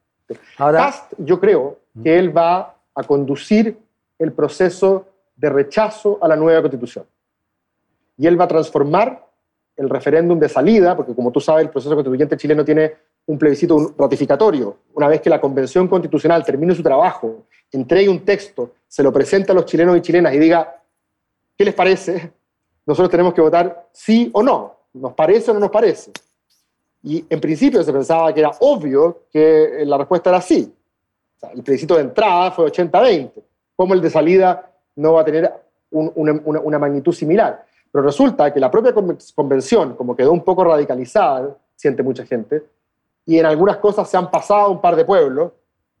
[0.58, 3.78] Ahora, yo creo que él va a conducir
[4.18, 7.06] el proceso de rechazo a la nueva constitución.
[8.18, 9.24] Y él va a transformar
[9.74, 12.92] el referéndum de salida, porque como tú sabes, el proceso constituyente chileno tiene
[13.26, 14.76] un plebiscito ratificatorio.
[14.94, 19.52] Una vez que la Convención Constitucional termine su trabajo, entregue un texto, se lo presente
[19.52, 20.82] a los chilenos y chilenas y diga,
[21.56, 22.32] ¿qué les parece?
[22.86, 24.74] Nosotros tenemos que votar sí o no.
[24.94, 26.12] ¿Nos parece o no nos parece?
[27.02, 30.72] Y en principio se pensaba que era obvio que la respuesta era sí.
[31.52, 33.32] el plebiscito de entrada fue 80-20.
[33.74, 35.52] ¿Cómo el de salida no va a tener
[35.90, 37.64] una, una magnitud similar?
[37.92, 38.94] Pero resulta que la propia
[39.34, 42.62] convención, como quedó un poco radicalizada, siente mucha gente,
[43.26, 45.52] y en algunas cosas se han pasado un par de pueblos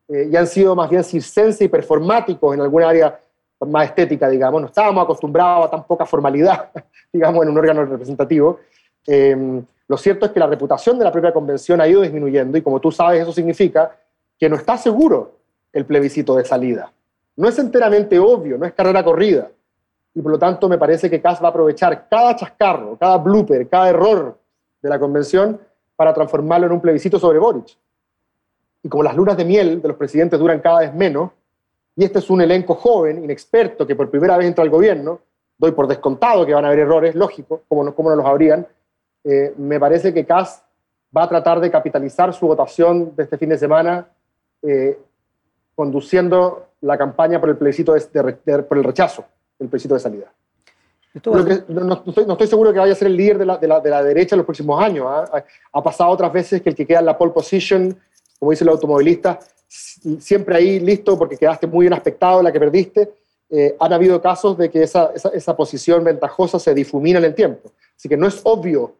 [0.08, 3.18] eh, y han sido más bien circenses y performáticos en alguna área
[3.60, 4.60] más estética, digamos.
[4.60, 6.70] No estábamos acostumbrados a tan poca formalidad,
[7.12, 8.60] digamos, en un órgano representativo.
[9.06, 12.62] Em, lo cierto es que la reputación de la propia convención ha ido disminuyendo y
[12.62, 13.96] como tú sabes eso significa
[14.38, 15.32] que no está seguro
[15.72, 16.92] el plebiscito de salida.
[17.36, 19.48] No es enteramente obvio, no es carrera corrida.
[20.14, 23.68] Y por lo tanto me parece que Kass va a aprovechar cada chascarro, cada blooper,
[23.68, 24.38] cada error
[24.80, 25.60] de la convención
[25.96, 27.76] para transformarlo en un plebiscito sobre Boric.
[28.82, 31.30] Y como las lunas de miel de los presidentes duran cada vez menos,
[31.96, 35.20] y este es un elenco joven, inexperto, que por primera vez entra al gobierno,
[35.58, 38.66] doy por descontado que van a haber errores, lógico, como no, como no los habrían,
[39.24, 40.62] eh, me parece que Kass
[41.16, 44.06] va a tratar de capitalizar su votación de este fin de semana
[44.62, 44.98] eh,
[45.74, 47.94] conduciendo la campaña por el plebiscito
[48.68, 49.24] por el rechazo
[49.58, 50.32] del plebiscito de salida
[51.24, 54.02] no, estoy, seguro que vaya a ser el líder de la, de la, de la
[54.02, 55.06] derecha en los próximos años.
[55.08, 55.44] ¿ah?
[55.72, 57.96] Ha pasado otras veces que el que queda en la pole position,
[58.38, 59.38] como dice el automovilista,
[59.68, 63.10] siempre ahí listo porque quedaste muy bien aspectado, la que perdiste.
[63.48, 67.34] Eh, han habido casos de que esa, esa, esa, posición ventajosa se difumina en el
[67.34, 67.70] tiempo.
[67.96, 68.96] Así que no es obvio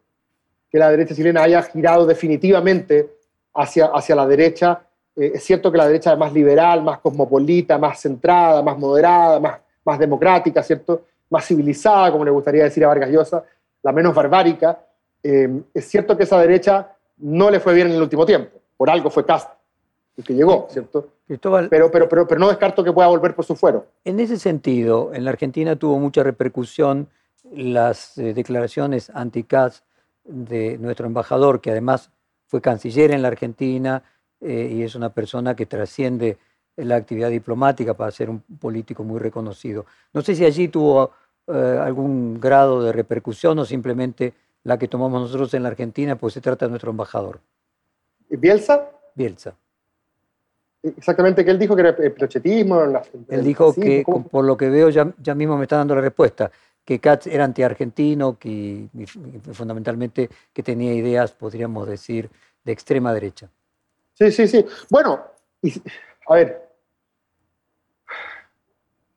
[0.71, 3.11] que la derecha chilena haya girado definitivamente
[3.55, 4.83] hacia, hacia la derecha.
[5.17, 9.41] Eh, es cierto que la derecha es más liberal, más cosmopolita, más centrada, más moderada,
[9.41, 11.03] más, más democrática, ¿cierto?
[11.31, 13.45] Más civilizada, como le gustaría decir a Vargas Llosa,
[13.83, 14.81] la menos barbárica.
[15.23, 18.91] Eh, es cierto que esa derecha no le fue bien en el último tiempo, por
[18.91, 19.57] algo fue Castro
[20.17, 21.11] el que llegó, ¿cierto?
[21.27, 23.87] pero, pero, pero, pero no descarto que pueda volver por su fuero.
[24.05, 27.09] En ese sentido, en la Argentina tuvo mucha repercusión
[27.53, 29.85] las eh, declaraciones anti-CAS
[30.25, 32.11] de nuestro embajador, que además
[32.47, 34.03] fue canciller en la Argentina
[34.41, 36.39] eh, y es una persona que trasciende
[36.77, 39.87] la actividad diplomática para ser un político muy reconocido.
[40.13, 41.13] No sé si allí tuvo
[41.47, 46.35] eh, algún grado de repercusión o simplemente la que tomamos nosotros en la Argentina, pues
[46.35, 47.41] se trata de nuestro embajador.
[48.29, 48.91] ¿Bielsa?
[49.15, 49.55] Bielsa.
[50.83, 52.81] Exactamente, que él dijo que era prochetismo.
[53.29, 56.51] Él dijo que, por lo que veo, ya, ya mismo me está dando la respuesta,
[56.85, 58.89] que Katz era antiargentino, que
[59.53, 62.31] fundamentalmente que tenía ideas, podríamos decir,
[62.65, 63.49] de extrema derecha.
[64.15, 64.65] Sí, sí, sí.
[64.91, 65.21] Bueno,
[66.29, 66.66] a ver,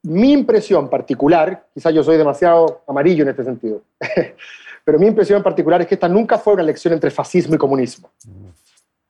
[0.04, 3.82] mi impresión particular, quizás yo soy demasiado amarillo en este sentido,
[4.86, 8.10] pero mi impresión particular es que esta nunca fue una elección entre fascismo y comunismo.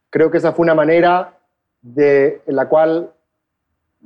[0.09, 1.37] Creo que esa fue una manera
[1.81, 3.11] de, en la cual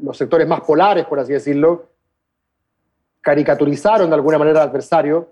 [0.02, 1.88] los sectores más polares, por así decirlo,
[3.22, 5.30] caricaturizaron de alguna manera al adversario,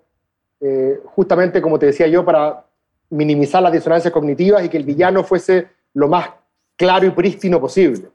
[0.62, 2.66] eh, justamente como te decía yo, para
[3.10, 6.30] minimizar las disonancias cognitivas y que el villano fuese lo más
[6.78, 8.08] claro y prístino posible.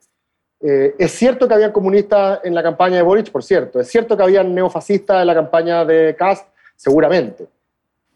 [0.60, 3.80] Eh, es cierto que había comunistas en la campaña de Boric, por cierto.
[3.80, 7.46] Es cierto que había neofascistas en la campaña de Kast, seguramente.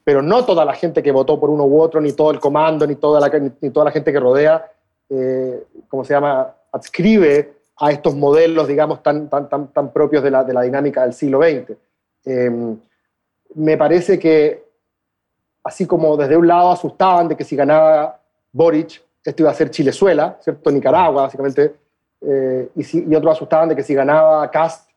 [0.05, 2.87] Pero no toda la gente que votó por uno u otro, ni todo el comando,
[2.87, 4.71] ni toda la, gente que rodea,
[5.09, 9.29] eh, ¿cómo se llama?, adscribe a estos modelos, digamos, tan,
[9.93, 11.77] propios de la, de la dinámica del siglo XX.
[12.25, 12.79] Em,
[13.55, 14.65] me parece que,
[15.65, 18.21] así como desde un lado asustaban de que si ganaba
[18.53, 20.71] Boric, esto iba a ser Chilezuela, ¿cierto?
[20.71, 21.75] Nicaragua, básicamente,
[22.21, 24.91] eh, y, si, y, otros asustaban de que si ganaba Cast,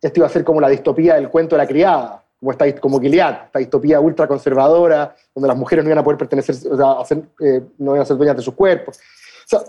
[0.00, 3.00] esto iba a ser como la distopía del cuento de la criada, como, esta, como
[3.00, 7.62] Gilead, esta distopía ultraconservadora, donde las mujeres no iban a poder pertenecer, o sea, eh,
[7.78, 8.98] no iban a ser dueñas de sus cuerpos.
[8.98, 9.60] O sea,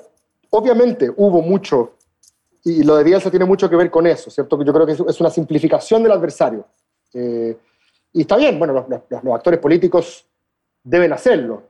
[0.52, 1.94] obviamente hubo mucho,
[2.64, 4.62] y lo de Bielsa tiene mucho que ver con eso, ¿cierto?
[4.64, 6.66] Yo creo que es una simplificación del adversario.
[7.14, 7.58] Eh,
[8.14, 8.86] y está bien, bueno, los,
[9.24, 10.26] los, actores políticos
[10.84, 11.64] deben hacerlo.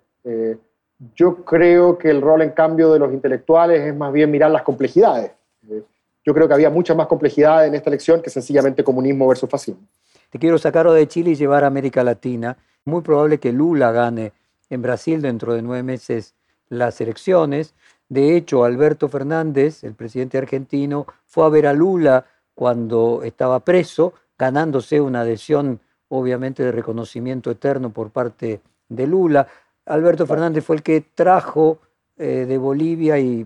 [1.16, 4.64] Yo creo que el rol, en cambio, de los intelectuales es más bien mirar las
[4.64, 5.32] complejidades.
[6.26, 9.82] Yo creo que había mucha más complejidad en esta elección que sencillamente comunismo versus fascismo.
[10.30, 12.58] te quiero sacar de Chile y llevar a América Latina.
[12.86, 14.34] Muy probable que Lula gane
[14.70, 16.36] en Brasil dentro de nueve meses
[16.68, 17.74] las elecciones.
[18.10, 24.14] De hecho, Alberto Fernández, el presidente argentino, fue a ver a Lula cuando estaba preso,
[24.38, 25.80] ganándose una adhesión
[26.10, 29.48] obviamente de reconocimiento eterno por parte de Lula.
[29.86, 31.80] Alberto Fernández fue el que trajo
[32.18, 33.46] eh, de Bolivia y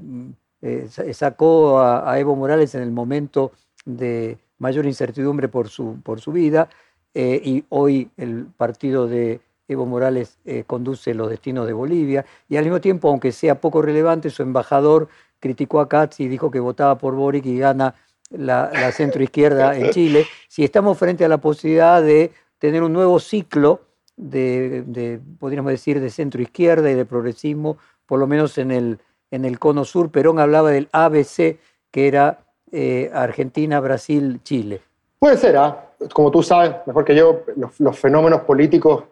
[0.62, 3.52] eh, sacó a, Evo Morales en el momento
[3.86, 6.70] de mayor incertidumbre por su, por su vida
[7.14, 12.66] eh, y hoy el partido de Evo Morales conduce los destinos de Bolivia y al
[12.66, 15.08] mismo tiempo, aunque sea poco relevante, su embajador
[15.40, 17.96] criticó a Katz y dijo que votaba por Boric y gana
[18.30, 20.26] la, la centroizquierda en Chile.
[20.48, 23.82] Si estamos frente a la posibilidad de tener un nuevo ciclo
[24.16, 29.00] de, podríamos decir, de centro izquierda y de progresismo, por lo menos en el,
[29.32, 30.12] en el cono sur.
[30.12, 31.58] Perón hablaba del ABC,
[31.92, 32.40] que era
[32.72, 34.82] eh, Argentina, Brasil, Chile.
[35.20, 35.90] Puede ser, ¿ah?
[36.12, 37.44] como tú sabes, mejor que yo,
[37.80, 39.06] los, fenómenos políticos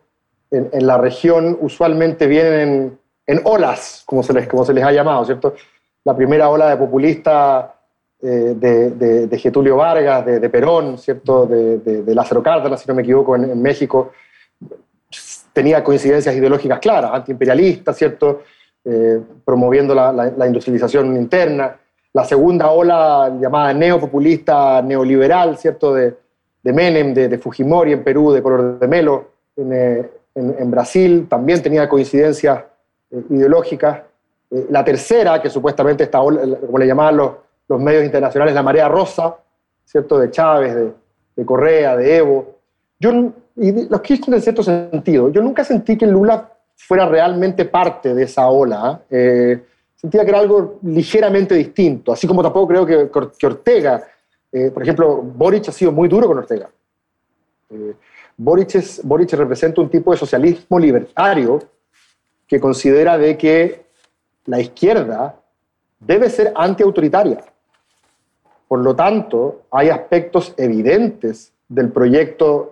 [0.50, 5.24] en, la región usualmente vienen en, olas, como se, les, como se les ha llamado,
[5.24, 5.56] ¿cierto?
[6.04, 7.76] La primera ola de populista
[8.22, 11.46] eh, de, Getulio Vargas, de, Perón, ¿cierto?
[11.46, 14.12] De, Lázaro Cárdenas, si no me equivoco, en México,
[15.54, 18.42] tenía coincidencias ideológicas claras, antiimperialistas, ¿cierto?
[18.84, 21.78] Eh, promoviendo la, industrialización interna.
[22.14, 25.94] La segunda ola llamada neopopulista, neoliberal, ¿cierto?
[25.94, 26.16] De,
[26.64, 32.64] Menem, de, Fujimori en Perú, de Color de Melo eh, en, Brasil, también tenía coincidencias
[33.12, 34.02] eh, ideológicas.
[34.70, 37.32] la tercera, que supuestamente esta ola, como le llamaban los,
[37.68, 39.36] los medios internacionales, la marea rosa,
[39.86, 40.18] ¿cierto?
[40.20, 40.92] De Chávez, de,
[41.36, 42.56] de Correa, de Evo.
[43.00, 43.12] Yo
[43.62, 45.30] y los Kirchner en cierto sentido.
[45.30, 49.04] Yo nunca sentí que Lula fuera realmente parte de esa ola.
[49.08, 49.64] Eh,
[49.96, 54.04] sentía que era algo ligeramente distinto, así como tampoco creo que, Ortega,
[54.52, 56.72] eh, por ejemplo, Boric ha sido muy duro con Ortega.
[57.70, 57.94] Eh,
[58.36, 61.60] Boric, es, Boric representa un tipo de socialismo libertario
[62.48, 63.86] que considera de que
[64.46, 65.36] la izquierda
[66.00, 67.44] debe ser antiautoritaria.
[68.68, 72.72] Por lo tanto, hay aspectos evidentes del proyecto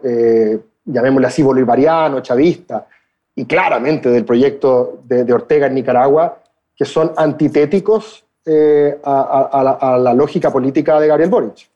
[0.92, 2.88] llamémosle así, bolivariano, chavista,
[3.36, 6.40] y claramente del proyecto de, Ortega en Nicaragua,
[6.76, 11.70] que son antitéticos eh, a, la, lógica política de Gabriel Boric.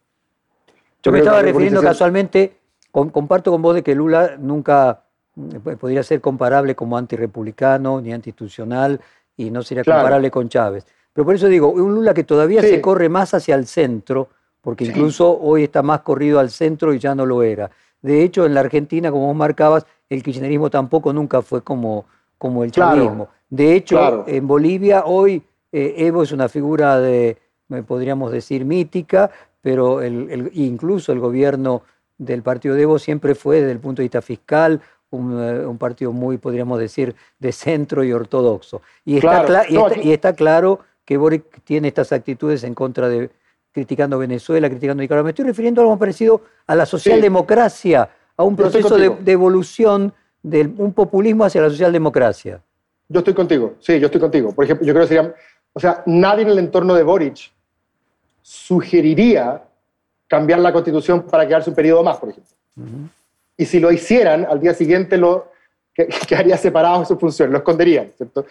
[1.02, 2.58] Yo me estaba refiriendo casualmente,
[2.92, 5.04] comparto con vos de que Lula nunca
[5.36, 9.00] eh, podría ser comparable como antirepublicano ni antiinstitucional
[9.36, 10.86] y no sería comparable con Chávez.
[11.12, 14.30] Pero por eso digo, un Lula que todavía se corre más hacia el centro,
[14.62, 17.70] porque incluso hoy está más corrido al centro y ya no lo era.
[18.04, 22.06] De hecho, en la Argentina, como vos marcabas, el kirchnerismo tampoco nunca fue como,
[22.38, 23.30] como el chavismo.
[23.50, 25.42] de hecho, en Bolivia hoy
[25.72, 27.38] eh, Evo es una figura de,
[27.88, 29.32] podríamos decir, mítica,
[29.62, 31.82] pero el, incluso el gobierno
[32.18, 36.12] del partido de Evo siempre fue, desde el punto de vista fiscal, un, eh, partido
[36.12, 38.82] muy, podríamos decir, de centro y ortodoxo.
[39.06, 43.30] Y está, y está claro que Boric tiene estas actitudes en contra de,
[43.74, 45.26] criticando Venezuela, criticando Nicaragua.
[45.26, 50.72] Me estoy refiriendo a algo parecido a la socialdemocracia, a un proceso de, evolución de
[50.78, 52.62] un populismo hacia la socialdemocracia.
[53.10, 54.54] Yo estoy contigo, sí, yo estoy contigo.
[54.54, 55.34] Por ejemplo, yo creo que sería,
[55.74, 57.52] o sea, nadie en el entorno de Boric
[58.42, 59.62] sugeriría
[60.28, 62.54] cambiar la constitución para quedarse un periodo más, por ejemplo.
[63.58, 65.52] Y si lo hicieran, al día siguiente lo
[66.28, 68.46] quedaría separado de su función, lo esconderían, ¿cierto?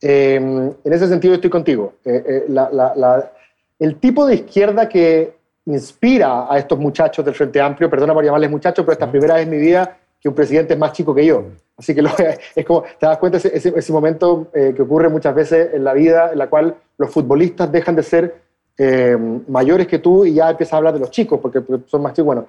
[0.00, 1.94] Eh, en ese sentido estoy contigo.
[2.04, 3.32] Eh, eh, la,
[3.78, 8.50] el tipo de izquierda que inspira a estos muchachos del Frente Amplio, perdona por llamarles
[8.50, 11.14] muchachos, pero esta es primera vez en mi vida que un presidente es más chico
[11.14, 11.44] que yo.
[11.76, 12.02] Así que
[12.56, 15.92] es como, te das cuenta ese, ese, momento eh, que ocurre muchas veces en la
[15.92, 18.34] vida en la cual los futbolistas dejan de ser
[18.78, 19.16] eh,
[19.48, 22.26] mayores que tú y ya empiezas a hablar de los chicos porque, son más chicos.
[22.26, 22.46] Bueno,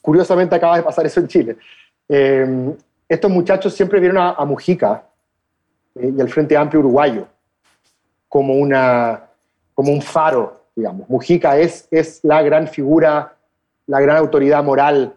[0.00, 1.56] curiosamente acaba de pasar eso en Chile.
[2.08, 2.74] Eh,
[3.08, 5.04] estos muchachos siempre vieron a, a Mujica
[5.94, 7.28] y al Frente Amplio uruguayo
[8.28, 9.22] como, una,
[9.74, 11.08] como un faro digamos.
[11.08, 13.36] Mujica es, es la gran figura,
[13.86, 15.14] la gran autoridad moral,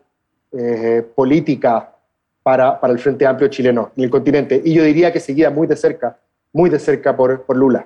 [0.51, 1.93] eh, política
[2.41, 4.61] para, para, el Frente Amplio chileno y el continente.
[4.63, 6.17] Y yo diría que seguida muy de cerca,
[6.53, 7.85] muy de cerca por, por Lula.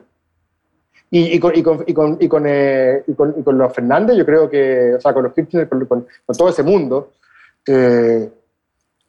[1.09, 4.49] Y, y, con, y, con, y, con, y, con, eh, con, los Fernández, yo creo
[4.49, 6.07] que, o sea, con los Kirchner, con,
[6.38, 7.11] todo ese mundo,
[7.67, 8.30] eh,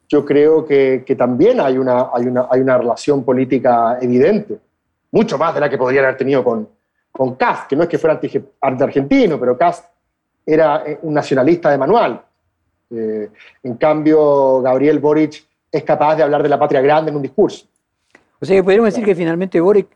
[0.08, 4.58] yo creo que, que, también hay una, hay, una, hay una relación política evidente,
[5.12, 6.68] mucho más de la que podrían haber tenido con,
[7.12, 8.18] con Cast, que no es que fuera
[8.60, 9.92] anti-argentino, pero Cast
[10.44, 12.24] era eh, un nacionalista de manual.
[12.90, 13.30] Eh,
[13.62, 17.66] en cambio, Gabriel Boric es capaz de hablar de la patria grande en un discurso.
[18.40, 19.86] O sea, podríamos decir que finalmente Boric,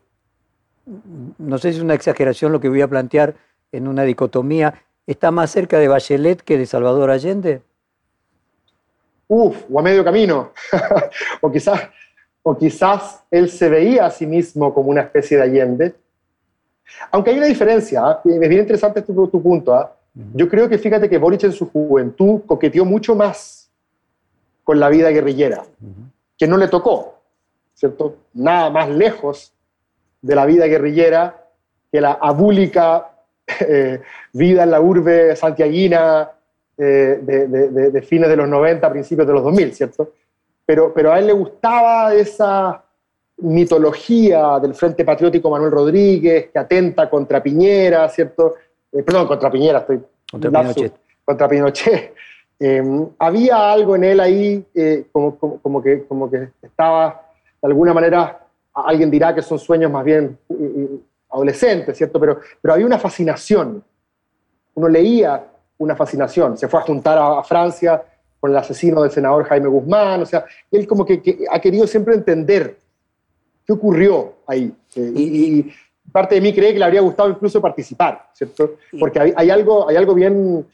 [1.38, 3.34] no sé si es una exageración lo que voy a plantear
[3.72, 7.62] en una dicotomía, está más cerca de Bachelet que de Salvador Allende.
[9.28, 10.52] uff, o a medio camino,
[11.40, 11.88] o, quizás,
[12.42, 15.94] o quizás él se veía a sí mismo como una especie de Allende.
[17.10, 18.20] Aunque hay una diferencia, ¿ah?
[18.24, 19.74] es bien interesante tu, tu punto.
[19.74, 19.94] ¿ah?
[20.34, 23.70] Yo creo que fíjate que Boric en su juventud coqueteó mucho más
[24.64, 25.64] con la vida guerrillera,
[26.38, 27.20] que no le tocó,
[27.74, 28.16] ¿cierto?
[28.34, 29.52] Nada más lejos
[30.22, 31.44] de la vida guerrillera
[31.92, 33.10] que la abúlica
[33.60, 34.00] eh,
[34.32, 36.30] vida en la urbe santiaguina
[36.78, 40.12] eh, de, fines de los 90, principios de los 2000, ¿cierto?
[40.64, 42.82] Pero, pero a él le gustaba esa
[43.38, 48.54] mitología del Frente Patriótico Manuel Rodríguez, que atenta contra Piñera, ¿cierto?
[48.92, 50.00] Eh, perdón, contra Piñera, estoy...
[50.30, 50.94] Contra Pinochet.
[51.24, 52.14] Contra Pinochet.
[52.58, 54.64] Em, había algo en él ahí
[55.12, 57.28] como, como, que, como que estaba,
[57.60, 60.38] de alguna manera, alguien dirá que son sueños más bien
[61.30, 62.18] adolescentes, ¿cierto?
[62.18, 63.82] Pero, pero había una fascinación.
[64.74, 65.44] Uno leía
[65.78, 66.56] una fascinación.
[66.56, 68.02] Se fue a juntar a, Francia
[68.40, 70.22] con el asesino del senador Jaime Guzmán.
[70.22, 72.78] O sea, él como que, ha querido siempre entender
[73.66, 74.72] qué ocurrió ahí.
[74.94, 75.72] Eh, y,
[76.12, 78.76] parte de mí cree que le habría gustado incluso participar, ¿cierto?
[78.98, 80.64] Porque hay, algo, hay algo bien,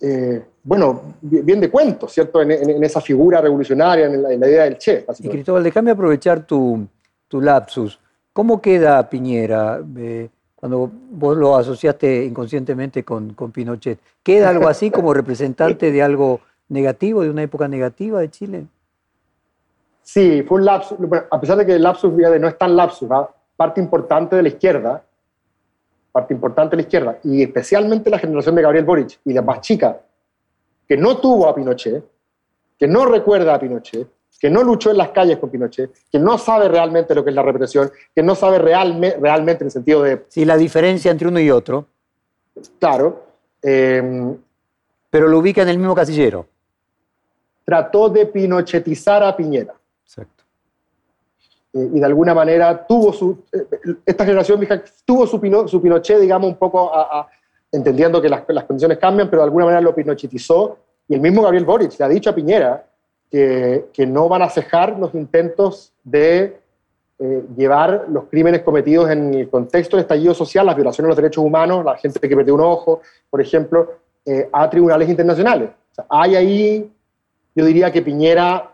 [0.00, 2.40] eh, bueno, bien de cuento, ¿cierto?
[2.40, 5.04] En, esa figura revolucionaria, en la, idea del Che.
[5.18, 6.86] Y Cristóbal, déjame aprovechar tu,
[7.26, 7.98] tu lapsus.
[8.32, 13.98] ¿Cómo queda Piñera eh, cuando vos lo asociaste inconscientemente con, con, Pinochet?
[14.22, 18.66] ¿Queda algo así como representante de algo negativo, de una época negativa de Chile?
[20.08, 20.96] Sí, fue un lapsus,
[21.30, 23.06] a pesar de que el lapsus no es tan lapsus,
[23.54, 25.04] parte importante de la izquierda,
[26.10, 29.60] parte importante de la izquierda, y especialmente la generación de Gabriel Boric y la más
[29.60, 30.00] chica,
[30.88, 32.02] que no tuvo a Pinochet,
[32.78, 34.08] que no recuerda a Pinochet,
[34.40, 37.36] que no luchó en las calles con Pinochet, que no sabe realmente lo que es
[37.36, 40.24] la represión, que no sabe realmente en el sentido de...
[40.28, 41.84] Sí, la diferencia entre uno y otro.
[42.78, 43.26] Claro.
[43.60, 44.34] Eh,
[45.10, 46.46] pero lo ubica en el mismo casillero.
[47.66, 49.74] Trató de pinochetizar a Piñera.
[51.72, 53.44] Eh, y de alguna manera tuvo su...
[53.52, 54.66] Eh, esta generación
[55.04, 56.92] tuvo su, Pinochet, digamos, un poco
[57.70, 60.78] entendiendo que las, las condiciones cambian, pero de alguna manera lo pinochetizó.
[61.08, 62.84] Y el mismo Gabriel Boric le ha dicho a Piñera
[63.30, 66.60] que, no van a cejar los intentos de
[67.18, 71.16] eh, llevar los crímenes cometidos en el contexto del estallido social, las violaciones de los
[71.16, 73.94] derechos humanos, la gente que perdió un ojo, por ejemplo,
[74.24, 75.70] eh, a tribunales internacionales.
[76.08, 76.92] hay ahí,
[77.54, 78.70] yo diría que Piñera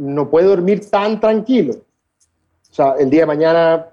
[0.00, 1.74] no puede dormir tan tranquilo.
[1.74, 3.86] O sea, el día de mañana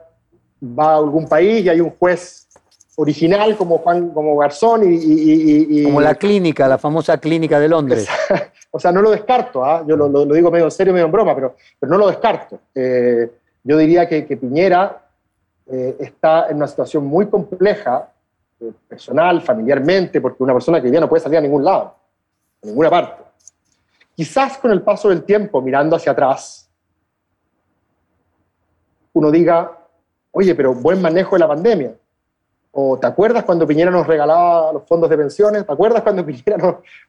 [0.64, 2.47] va a algún país y hay un juez
[2.95, 8.08] original como Juan, como Garzón y, Como la clínica, la famosa clínica de Londres.
[8.72, 9.84] o sea, no lo descarto, ¿ah?
[9.86, 12.58] yo lo, digo medio en serio, medio en broma, pero, pero no lo descarto.
[12.74, 13.30] Eh,
[13.64, 15.10] yo diría que, Piñera
[15.70, 18.10] eh, está en una situación muy compleja,
[18.62, 21.95] eh, personal, familiarmente, porque una persona que hoy día no puede salir a ningún lado,
[22.64, 23.26] a ninguna parte.
[24.18, 26.68] Quizás con el paso del tiempo, mirando hacia atrás,
[29.13, 29.78] uno diga,
[30.32, 31.93] oye, pero buen manejo de la pandemia
[32.80, 35.65] ¿O te acuerdas cuando Piñera nos regalaba los fondos de pensiones?
[35.65, 36.57] ¿Te acuerdas cuando Piñera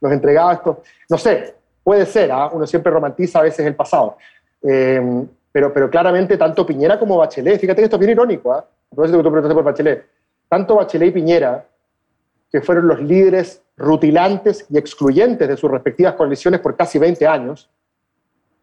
[0.00, 0.82] nos, entregaba esto?
[1.10, 2.48] No sé, puede ser, ¿ah?
[2.50, 4.16] uno siempre romantiza a veces el pasado.
[4.62, 8.64] Eh, pero, pero claramente tanto Piñera como Bachelet, fíjate que esto es bien irónico, ¿ah?
[8.66, 8.94] ¿eh?
[8.94, 10.06] tú preguntaste por Bachelet,
[10.48, 11.66] tanto Bachelet y Piñera,
[12.50, 17.70] que fueron los líderes rutilantes y excluyentes de sus respectivas coaliciones por casi 20 años,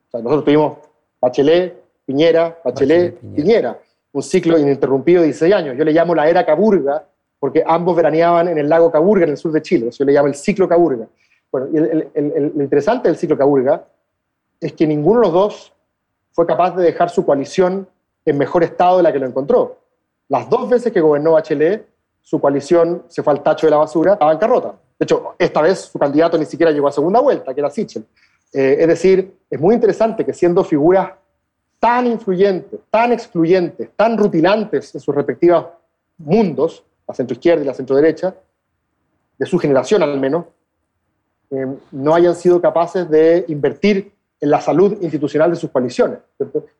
[0.07, 0.77] o sea, nosotros tuvimos
[1.19, 3.79] Bachelet, Piñera, Bachelet, Piñera
[4.15, 5.77] un ciclo ininterrumpido de 16 años.
[5.77, 7.05] Yo le llamo la era Caburga,
[7.37, 9.91] porque ambos veraneaban en el lago Caburga, en el sur de Chile.
[9.91, 11.05] Yo le llamo el ciclo Caburga.
[11.51, 13.85] Bueno, el, lo interesante del ciclo Caburga
[14.61, 15.73] es que ninguno de los dos
[16.31, 17.89] fue capaz de dejar su coalición
[18.23, 19.79] en mejor estado de la que lo encontró.
[20.29, 21.85] Las dos veces que gobernó Bachelet,
[22.21, 24.75] su coalición se fue al tacho de la basura, a bancarrota.
[24.97, 28.05] De hecho, esta vez su candidato ni siquiera llegó a segunda vuelta, que era Sichel.
[28.53, 31.11] Eh, es decir, es muy interesante que siendo figuras
[31.79, 35.65] tan influyentes, tan excluyentes, tan rutinantes en sus respectivos
[36.17, 38.33] mundos, la centroizquierda y la centroderecha,
[39.37, 40.45] de su generación al menos,
[41.51, 46.19] eh, no hayan sido capaces de invertir en la salud institucional de sus coaliciones.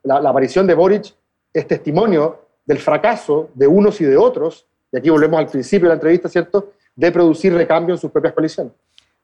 [0.03, 1.13] La, la, aparición de Boric
[1.53, 5.89] es testimonio del fracaso de unos y de otros, y aquí volvemos al principio de
[5.89, 8.73] la entrevista, ¿cierto?, de producir recambio en sus propias coaliciones.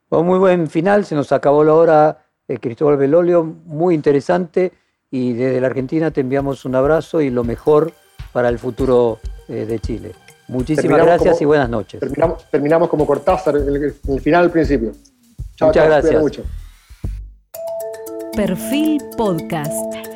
[0.10, 4.72] muy buen final, se nos acabó la hora, eh, Cristóbal Belolio, muy interesante
[5.10, 7.94] y desde la Argentina te enviamos un abrazo y lo mejor
[8.32, 10.12] para el futuro eh, de Chile.
[10.48, 12.02] Muchísimas gracias y buenas noches.
[12.52, 14.92] Terminamos, como Cortázar en el, final al principio.
[15.62, 16.42] Muchas gracias.
[18.36, 20.11] Perfil Podcast.